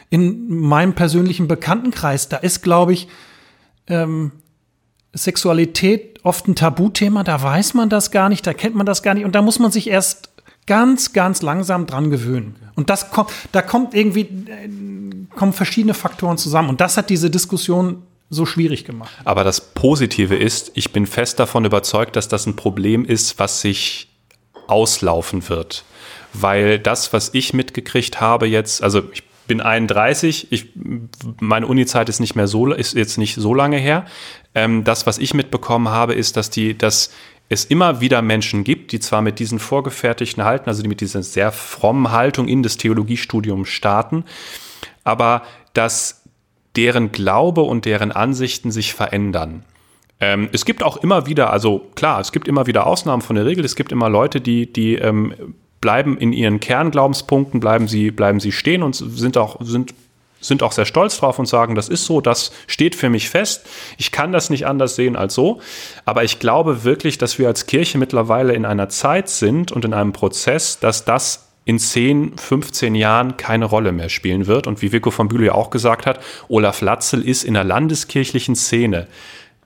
[0.09, 2.29] in meinem persönlichen Bekanntenkreis?
[2.29, 3.07] Da ist, glaube ich,
[3.87, 4.31] ähm,
[5.13, 9.13] Sexualität oft ein Tabuthema, da weiß man das gar nicht, da kennt man das gar
[9.13, 10.29] nicht und da muss man sich erst
[10.65, 12.55] ganz, ganz langsam dran gewöhnen.
[12.75, 14.69] Und das kommt, da kommt irgendwie, äh,
[15.35, 19.11] kommen verschiedene Faktoren zusammen und das hat diese Diskussion so schwierig gemacht.
[19.23, 23.61] Aber das Positive ist, ich bin fest davon überzeugt, dass das ein Problem ist, was
[23.61, 24.09] sich
[24.67, 25.85] auslaufen wird.
[26.33, 30.73] Weil das, was ich mitgekriegt habe jetzt, also ich bin 31, ich,
[31.39, 34.05] meine Uni-Zeit ist so, ist jetzt nicht so lange her.
[34.53, 37.11] Ähm, das, was ich mitbekommen habe, ist, dass die, dass
[37.49, 41.23] es immer wieder Menschen gibt, die zwar mit diesen vorgefertigten Halten, also die mit dieser
[41.23, 44.25] sehr frommen Haltung in das Theologiestudium starten,
[45.03, 45.43] aber
[45.73, 46.23] dass
[46.75, 49.63] deren Glaube und deren Ansichten sich verändern.
[50.19, 53.45] Ähm, es gibt auch immer wieder, also klar, es gibt immer wieder Ausnahmen von der
[53.45, 53.63] Regel.
[53.63, 55.33] Es gibt immer Leute, die, die ähm,
[55.81, 59.93] bleiben in ihren Kernglaubенspunkten, bleiben sie, bleiben sie stehen und sind auch, sind,
[60.39, 63.67] sind auch sehr stolz drauf und sagen, das ist so, das steht für mich fest.
[63.97, 65.61] Ich kann das nicht anders sehen als so.
[66.05, 69.93] Aber ich glaube wirklich, dass wir als Kirche mittlerweile in einer Zeit sind und in
[69.93, 74.67] einem Prozess, dass das in 10, 15 Jahren keine Rolle mehr spielen wird.
[74.67, 78.55] Und wie Vico von Bülow ja auch gesagt hat, Olaf Latzel ist in der landeskirchlichen
[78.55, 79.07] Szene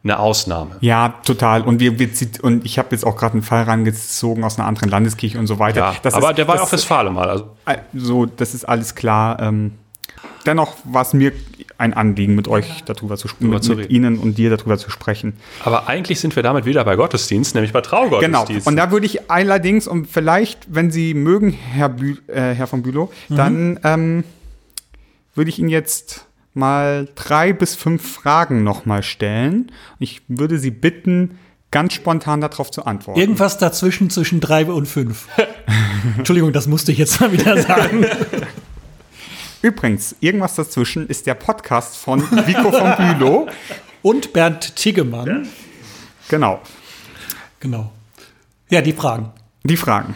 [0.03, 0.77] eine Ausnahme.
[0.81, 1.61] Ja, total.
[1.61, 2.09] Und wir, wir
[2.41, 5.59] und ich habe jetzt auch gerade einen Fall rangezogen aus einer anderen Landeskirche und so
[5.59, 5.79] weiter.
[5.79, 7.29] Ja, das aber ist, der war ja auch Westfalen mal.
[7.29, 7.49] Also.
[7.93, 9.39] So, das ist alles klar.
[9.39, 9.73] Ähm,
[10.45, 11.31] dennoch war es mir
[11.77, 15.33] ein Anliegen, mit euch darüber zu sprechen, mit, mit Ihnen und dir darüber zu sprechen.
[15.63, 18.47] Aber eigentlich sind wir damit wieder bei Gottesdienst, nämlich bei Traugottesdienst.
[18.47, 18.69] Genau.
[18.69, 22.81] Und da würde ich allerdings, und vielleicht, wenn Sie mögen, Herr, Bü äh, Herr von
[22.81, 23.35] Bülow, mhm.
[23.35, 24.23] dann ähm,
[25.35, 29.71] würde ich Ihnen jetzt mal drei bis fünf Fragen nochmal stellen.
[29.99, 31.37] Ich würde Sie bitten,
[31.71, 33.19] ganz spontan darauf zu antworten.
[33.19, 35.27] Irgendwas dazwischen zwischen drei und fünf.
[36.17, 38.05] Entschuldigung, das musste ich jetzt mal wieder sagen.
[39.61, 43.47] Übrigens, irgendwas dazwischen ist der Podcast von Vico von Bülow.
[44.01, 45.47] Und Bernd Tiggemann.
[46.27, 46.59] Genau.
[47.59, 47.91] Genau.
[48.67, 49.31] Ja, die Fragen.
[49.63, 50.15] Die Fragen.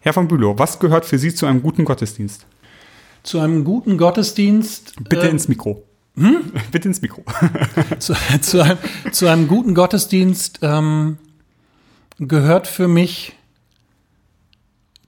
[0.00, 2.44] Herr von Bülow, was gehört für Sie zu einem guten Gottesdienst?
[3.24, 4.94] Zu einem guten Gottesdienst.
[5.08, 5.82] Bitte äh, ins Mikro.
[6.16, 6.52] Hm?
[6.70, 7.24] Bitte ins Mikro.
[7.98, 8.78] zu, zu, einem,
[9.10, 11.18] zu einem guten Gottesdienst ähm,
[12.18, 13.32] gehört für mich,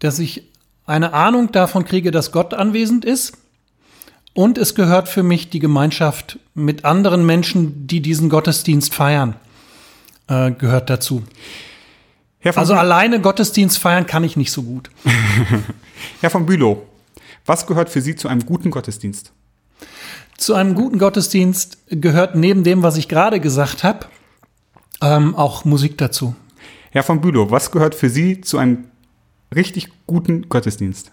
[0.00, 0.50] dass ich
[0.86, 3.36] eine Ahnung davon kriege, dass Gott anwesend ist.
[4.32, 9.36] Und es gehört für mich die Gemeinschaft mit anderen Menschen, die diesen Gottesdienst feiern,
[10.28, 11.22] äh, gehört dazu.
[12.44, 14.90] also alleine Gottesdienst feiern kann ich nicht so gut.
[16.20, 16.86] Herr von Bülow,
[17.46, 19.32] was gehört für Sie zu einem guten Gottesdienst?
[20.36, 24.06] Zu einem guten Gottesdienst gehört neben dem, was ich gerade gesagt habe,
[25.00, 26.34] ähm, auch Musik dazu.
[26.90, 28.84] Herr von Bülow, was gehört für Sie zu einem
[29.54, 31.10] richtig guten Gottesdienst?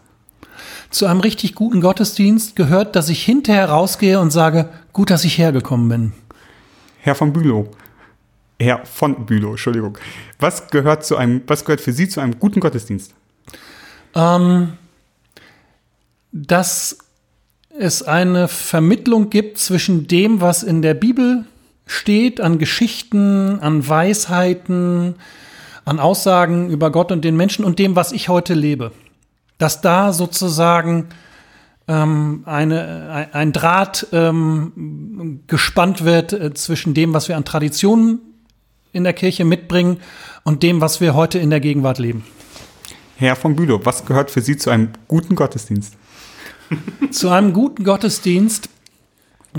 [0.90, 5.38] Zu einem richtig guten Gottesdienst gehört, dass ich hinterher rausgehe und sage, gut, dass ich
[5.38, 6.14] hergekommen bin.
[7.00, 7.70] Herr von Bülow,
[8.60, 9.98] Herr von Bülow, Entschuldigung.
[10.40, 13.14] Was gehört zu einem, was gehört für Sie zu einem guten Gottesdienst?
[14.16, 14.74] Ähm,
[16.34, 16.98] dass
[17.78, 21.46] es eine Vermittlung gibt zwischen dem, was in der Bibel
[21.86, 25.16] steht, an Geschichten, an Weisheiten,
[25.86, 28.92] an Aussagen über Gott und den Menschen und dem, was ich heute lebe.
[29.60, 31.10] Dass da sozusagen
[31.88, 38.22] ähm, eine, ein Draht ähm, gespannt wird äh, zwischen dem, was wir an Traditionen
[38.92, 39.98] in der Kirche mitbringen
[40.44, 42.24] und dem, was wir heute in der Gegenwart leben.
[43.18, 45.96] Herr von Bülow, was gehört für Sie zu einem guten Gottesdienst?
[47.12, 48.70] zu einem guten Gottesdienst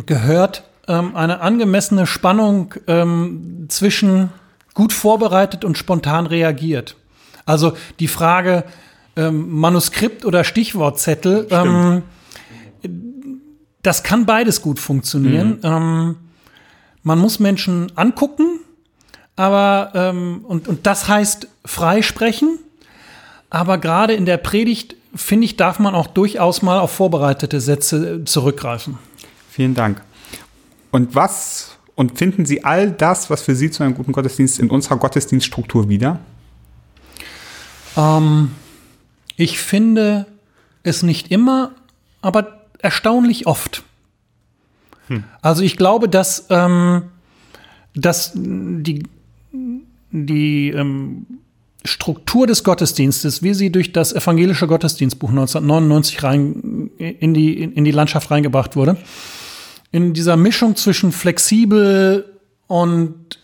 [0.06, 4.30] gehört ähm, eine angemessene Spannung ähm, zwischen
[4.74, 6.96] gut vorbereitet und spontan reagiert.
[7.46, 8.64] Also die Frage
[9.16, 12.02] ähm, Manuskript oder Stichwortzettel, ähm,
[13.82, 15.58] das kann beides gut funktionieren.
[15.58, 15.60] Mhm.
[15.62, 16.16] Ähm,
[17.02, 18.60] man muss Menschen angucken,
[19.36, 22.58] aber ähm, und, und das heißt freisprechen.
[23.50, 28.24] Aber gerade in der Predigt, finde ich, darf man auch durchaus mal auf vorbereitete Sätze
[28.24, 28.98] zurückgreifen.
[29.50, 30.02] Vielen Dank.
[30.90, 34.70] Und was und finden Sie all das, was für Sie zu einem guten Gottesdienst in
[34.70, 36.18] unserer Gottesdienststruktur wieder?
[37.96, 38.50] Ähm,
[39.36, 40.26] ich finde
[40.82, 41.72] es nicht immer,
[42.20, 43.84] aber erstaunlich oft.
[45.08, 45.24] Hm.
[45.40, 47.04] Also ich glaube, dass, ähm,
[47.94, 49.04] dass die,
[50.10, 51.26] die ähm,
[51.84, 57.90] Struktur des Gottesdienstes, wie sie durch das evangelische Gottesdienstbuch 1999 rein, in, die, in die
[57.90, 58.96] Landschaft reingebracht wurde,
[59.92, 63.38] in dieser Mischung zwischen flexibel und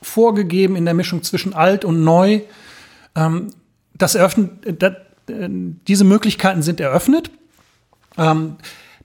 [0.00, 2.40] vorgegeben, in der Mischung zwischen alt und neu,
[3.16, 3.48] ähm,
[3.94, 4.92] das eröffnet, das,
[5.28, 7.30] äh, diese Möglichkeiten sind eröffnet,
[8.16, 8.56] ähm,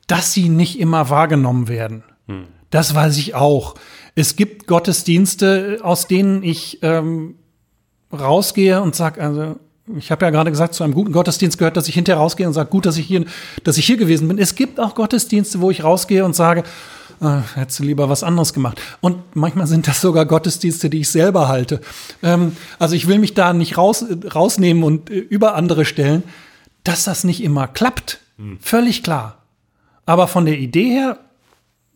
[0.08, 2.04] dass sie nicht immer wahrgenommen werden.
[2.28, 2.46] Hm.
[2.70, 3.76] Das weiß ich auch.
[4.14, 7.36] Es gibt Gottesdienste, aus denen ich ähm,
[8.16, 9.55] rausgehe und sage, also
[9.97, 12.53] ich habe ja gerade gesagt, zu einem guten Gottesdienst gehört, dass ich hinterher rausgehe und
[12.53, 13.26] sage, gut, dass ich hier,
[13.63, 14.39] dass ich hier gewesen bin.
[14.39, 16.63] Es gibt auch Gottesdienste, wo ich rausgehe und sage,
[17.22, 18.82] äh, hättest du lieber was anderes gemacht.
[18.99, 21.82] Und manchmal sind das sogar Gottesdienste, die ich selber halte.
[22.24, 24.03] Ähm, also ich will mich da nicht raus,
[24.34, 26.24] rausnehmen und äh, über andere stellen,
[26.84, 28.20] dass das nicht immer klappt.
[28.38, 28.57] Hm.
[28.59, 29.38] Völlig klar.
[30.05, 31.20] Aber von der Idee her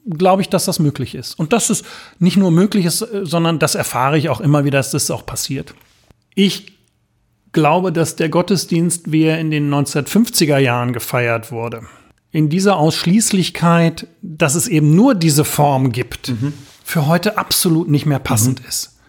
[0.08, 1.38] glaube ich, dass das möglich ist.
[1.38, 1.84] Und dass es
[2.20, 5.26] nicht nur möglich ist, äh, sondern das erfahre ich auch immer wieder, dass das auch
[5.26, 5.74] passiert.
[6.36, 6.74] Ich
[7.52, 11.84] glaube, dass der Gottesdienst, wie er in den 1950er Jahren gefeiert wurde,
[12.32, 16.54] in dieser Ausschließlichkeit, dass es eben nur diese Form gibt, mhm.
[16.84, 18.68] für heute absolut nicht mehr passend mhm.
[18.68, 19.00] ist.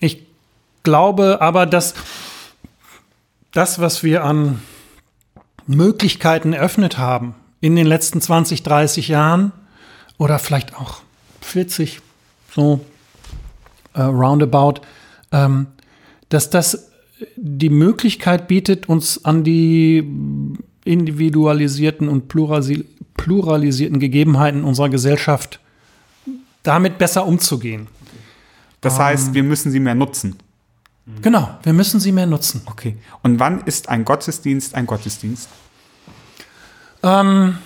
[0.00, 0.26] Ich
[0.82, 1.94] glaube aber, dass
[3.52, 4.60] das, was wir an
[5.66, 9.52] Möglichkeiten eröffnet haben in den letzten 20, 30 Jahren
[10.18, 11.00] oder vielleicht auch
[11.40, 12.00] 40,
[12.54, 12.84] so
[13.94, 14.82] äh, roundabout,
[15.32, 15.68] ähm,
[16.28, 16.90] dass das
[17.36, 20.06] die Möglichkeit bietet, uns an die
[20.84, 25.60] individualisierten und pluralisierten Gegebenheiten unserer Gesellschaft
[26.62, 27.86] damit besser umzugehen.
[28.80, 30.36] Das heißt, ähm, wir müssen sie mehr nutzen.
[31.22, 32.62] Genau, wir müssen sie mehr nutzen.
[32.66, 32.96] Okay.
[33.22, 35.48] Und wann ist ein Gottesdienst ein Gottesdienst?
[37.02, 37.58] Ähm,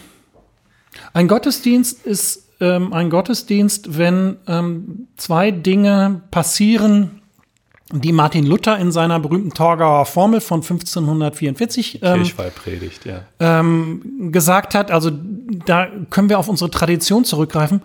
[1.13, 7.23] ein Gottesdienst ist ähm, ein Gottesdienst, wenn ähm, zwei Dinge passieren,
[7.91, 13.22] die Martin Luther in seiner berühmten Torgauer Formel von 1544 ähm, Kirchweihpredigt, ja.
[13.41, 14.91] ähm, gesagt hat.
[14.91, 15.11] Also
[15.66, 17.82] da können wir auf unsere Tradition zurückgreifen.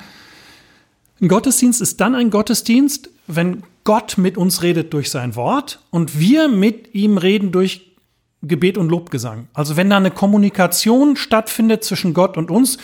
[1.21, 6.19] Ein Gottesdienst ist dann ein Gottesdienst, wenn Gott mit uns redet durch sein Wort und
[6.19, 7.93] wir mit ihm reden durch
[8.41, 9.47] Gebet und Lobgesang.
[9.53, 12.77] Also wenn da eine Kommunikation stattfindet zwischen Gott und uns,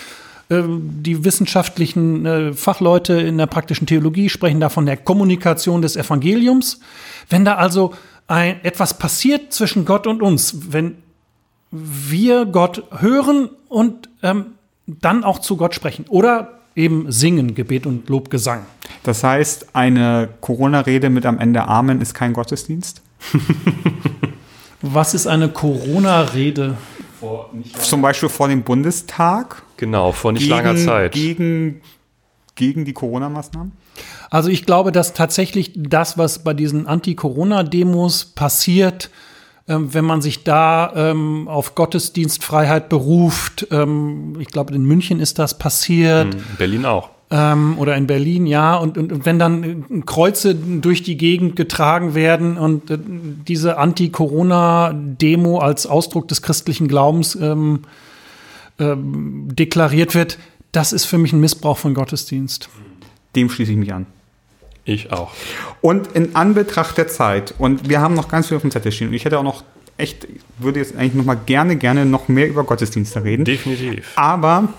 [0.51, 6.79] die wissenschaftlichen äh, Fachleute in der praktischen Theologie sprechen da von der Kommunikation des Evangeliums.
[7.29, 7.93] Wenn da also
[8.27, 10.95] ein, etwas passiert zwischen Gott und uns, wenn
[11.71, 14.55] wir Gott hören und ähm,
[14.87, 18.65] dann auch zu Gott sprechen oder eben singen, Gebet und Lobgesang.
[19.03, 23.03] Das heißt, eine Corona-Rede mit am Ende Amen ist kein Gottesdienst?
[24.81, 26.77] Was ist eine Corona-Rede?
[27.81, 29.63] Zum Beispiel vor dem Bundestag?
[29.77, 31.11] Genau, vor nicht gegen, langer Zeit.
[31.11, 31.81] Gegen,
[32.55, 33.73] gegen die Corona-Maßnahmen?
[34.29, 39.09] Also ich glaube, dass tatsächlich das, was bei diesen Anti-Corona-Demos passiert,
[39.67, 45.39] ähm, wenn man sich da ähm, auf Gottesdienstfreiheit beruft, ähm, ich glaube, in München ist
[45.39, 46.33] das passiert.
[46.33, 47.09] In Berlin auch.
[47.31, 48.75] Ähm, oder in Berlin, ja.
[48.75, 55.59] Und, und, und, wenn dann Kreuze durch die Gegend getragen werden und äh, diese Anti-Corona-Demo
[55.59, 57.81] als Ausdruck des christlichen Glaubens ähm,
[58.79, 60.39] ähm, deklariert wird,
[60.71, 62.69] das ist für mich ein Missbrauch von Gottesdienst.
[63.35, 64.07] Dem schließe ich mich an.
[64.85, 65.31] Ich auch.
[65.81, 69.09] Und in Anbetracht der Zeit, und wir haben noch ganz viel auf dem Zettel stehen,
[69.09, 69.63] und ich hätte auch noch
[69.97, 70.27] echt,
[70.57, 73.45] würde jetzt eigentlich noch mal gerne, gerne noch mehr über Gottesdienste reden.
[73.45, 74.13] Definitiv.
[74.15, 74.69] Aber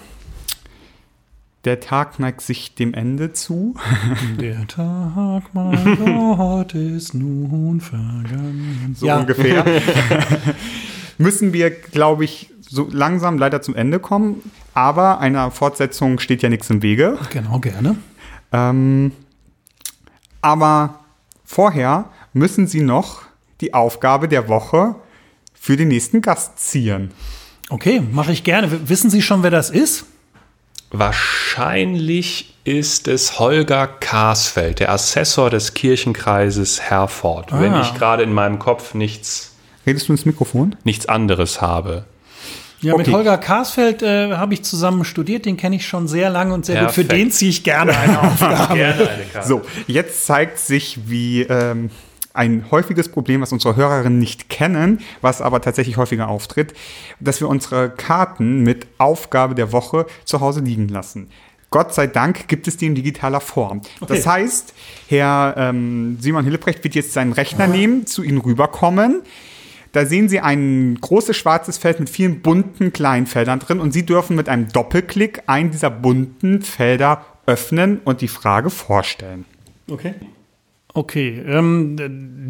[1.65, 3.75] der Tag neigt sich dem Ende zu.
[4.41, 8.97] Der Tag, mein Gott, ist nun vergangen.
[8.99, 9.19] So ja.
[9.19, 9.65] ungefähr.
[11.19, 14.43] Müssen wir, glaube ich, so langsam leider zum Ende kommen.
[14.73, 17.19] Aber einer Fortsetzung steht ja nichts im Wege.
[17.31, 17.97] Genau, gerne.
[18.53, 19.13] Ähm,
[20.41, 21.01] aber
[21.45, 23.23] vorher müssen Sie noch
[23.61, 24.95] die Aufgabe der Woche
[25.53, 27.11] für den nächsten Gast ziehen.
[27.69, 28.89] Okay, mache ich gerne.
[28.89, 30.07] Wissen Sie schon, wer das ist?
[30.91, 37.61] Wahrscheinlich ist es Holger Karsfeld, der Assessor des Kirchenkreises Herford, ah.
[37.61, 39.55] wenn ich gerade in meinem Kopf nichts.
[39.87, 40.77] Redest du ins Mikrofon?
[40.85, 42.05] Nichts anderes habe.
[42.83, 43.03] Ja, okay.
[43.03, 46.65] mit Holger Karsfeld äh, habe ich zusammen studiert, den kenne ich schon sehr lange und
[46.65, 46.97] sehr Perfekt.
[46.97, 47.13] gut.
[47.13, 48.75] Für den ziehe ich gerne eine Aufgabe.
[48.75, 49.47] gerne eine Karte.
[49.47, 51.91] So, jetzt zeigt sich, wie ähm,
[52.33, 56.75] ein häufiges Problem, was unsere Hörerinnen nicht kennen, was aber tatsächlich häufiger auftritt,
[57.19, 61.31] dass wir unsere Karten mit Aufgabe der Woche zu Hause liegen lassen.
[61.71, 63.83] Gott sei Dank gibt es die in digitaler Form.
[64.01, 64.15] Okay.
[64.17, 64.75] Das heißt,
[65.09, 69.23] Herr ähm, Simon Hilleprecht wird jetzt seinen Rechner nehmen, zu Ihnen rüberkommen
[69.93, 74.07] da sehen Sie ein großes schwarzes Feld mit vielen bunten kleinen Feldern drin und Sie
[74.07, 79.45] dürfen mit einem Doppelklick einen dieser bunten Felder öffnen und die Frage vorstellen.
[79.91, 80.15] Okay.
[80.93, 81.97] Okay, ähm,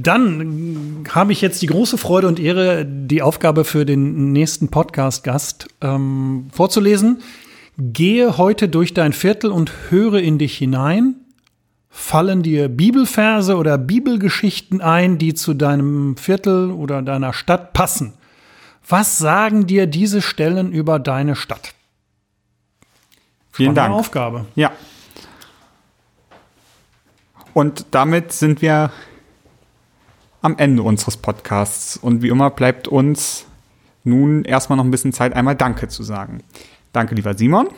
[0.03, 5.69] dann habe ich jetzt die große Freude und Ehre, die Aufgabe für den nächsten Podcast-Gast
[5.81, 7.23] ähm, vorzulesen.
[7.77, 11.17] Gehe heute durch dein Viertel und höre in dich hinein.
[11.91, 18.15] Fallen dir Bibelverse oder Bibelgeschichten ein, die zu deinem Viertel oder deiner Stadt passen?
[18.89, 21.75] Was sagen dir diese Stellen über deine Stadt?
[23.53, 23.95] Vielen Dank.
[23.95, 24.47] Aufgabe.
[24.55, 24.73] Ja.
[27.53, 28.93] Und damit sind wir
[30.43, 31.97] am Ende unseres Podcasts.
[31.97, 33.47] Und wie immer bleibt uns
[34.05, 36.43] nun erstmal noch ein bisschen Zeit, einmal Danke zu sagen.
[36.93, 37.69] Danke, lieber Simon.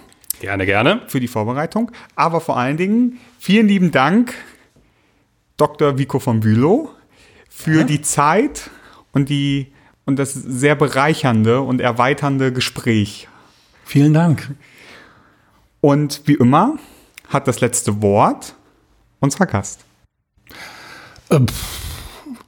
[0.41, 1.03] Gerne, gerne.
[1.09, 1.91] Für die Vorbereitung.
[2.17, 4.35] Aber vor allen Dingen vielen lieben Dank,
[5.57, 5.99] Dr.
[5.99, 6.91] Vico von Bülow,
[7.49, 7.85] für ja.
[7.85, 8.71] die Zeit
[9.13, 9.73] und, die,
[10.05, 13.29] und das sehr bereichernde und erweiternde Gespräch.
[13.85, 14.55] Vielen Dank.
[15.81, 16.79] Und wie immer
[17.29, 18.55] hat das letzte Wort
[19.23, 19.81] unser Gast.
[21.31, 21.47] Ähm,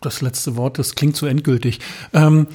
[0.00, 1.80] das letzte Wort, das klingt so endgültig.
[2.12, 2.46] Ähm,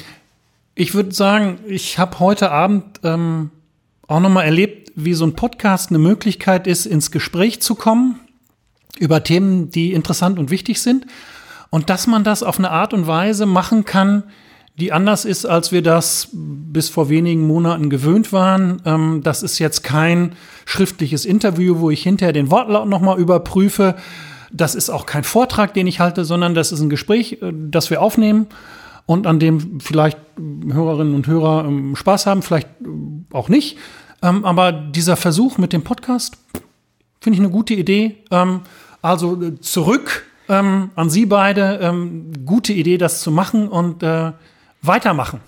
[0.76, 3.50] ich würde sagen, ich habe heute Abend ähm,
[4.08, 8.20] auch nochmal erlebt, wie so ein Podcast eine Möglichkeit ist, ins Gespräch zu kommen
[9.00, 11.06] über Themen, die interessant und wichtig sind.
[11.70, 14.24] Und dass man das auf eine Art und Weise machen kann,
[14.80, 18.82] die anders ist, als wir das bis vor wenigen Monaten gewöhnt waren.
[18.86, 20.34] Ähm, das ist jetzt kein
[20.66, 23.96] schriftliches Interview, wo ich hinterher den Wortlaut nochmal überprüfe.
[24.52, 27.90] Das ist auch kein Vortrag, den ich halte, sondern das ist ein Gespräch, äh, das
[27.90, 28.48] wir aufnehmen
[29.06, 33.78] und an dem vielleicht Hörerinnen und Hörer ähm, Spaß haben, vielleicht äh, auch nicht.
[34.22, 36.38] Ähm, aber dieser Versuch mit dem Podcast
[37.20, 38.18] finde ich eine gute Idee.
[38.32, 38.62] Ähm,
[39.02, 41.94] also äh, zurück an Sie beide.
[42.44, 44.02] Gute Idee, das zu machen und
[44.80, 45.42] weitermachen.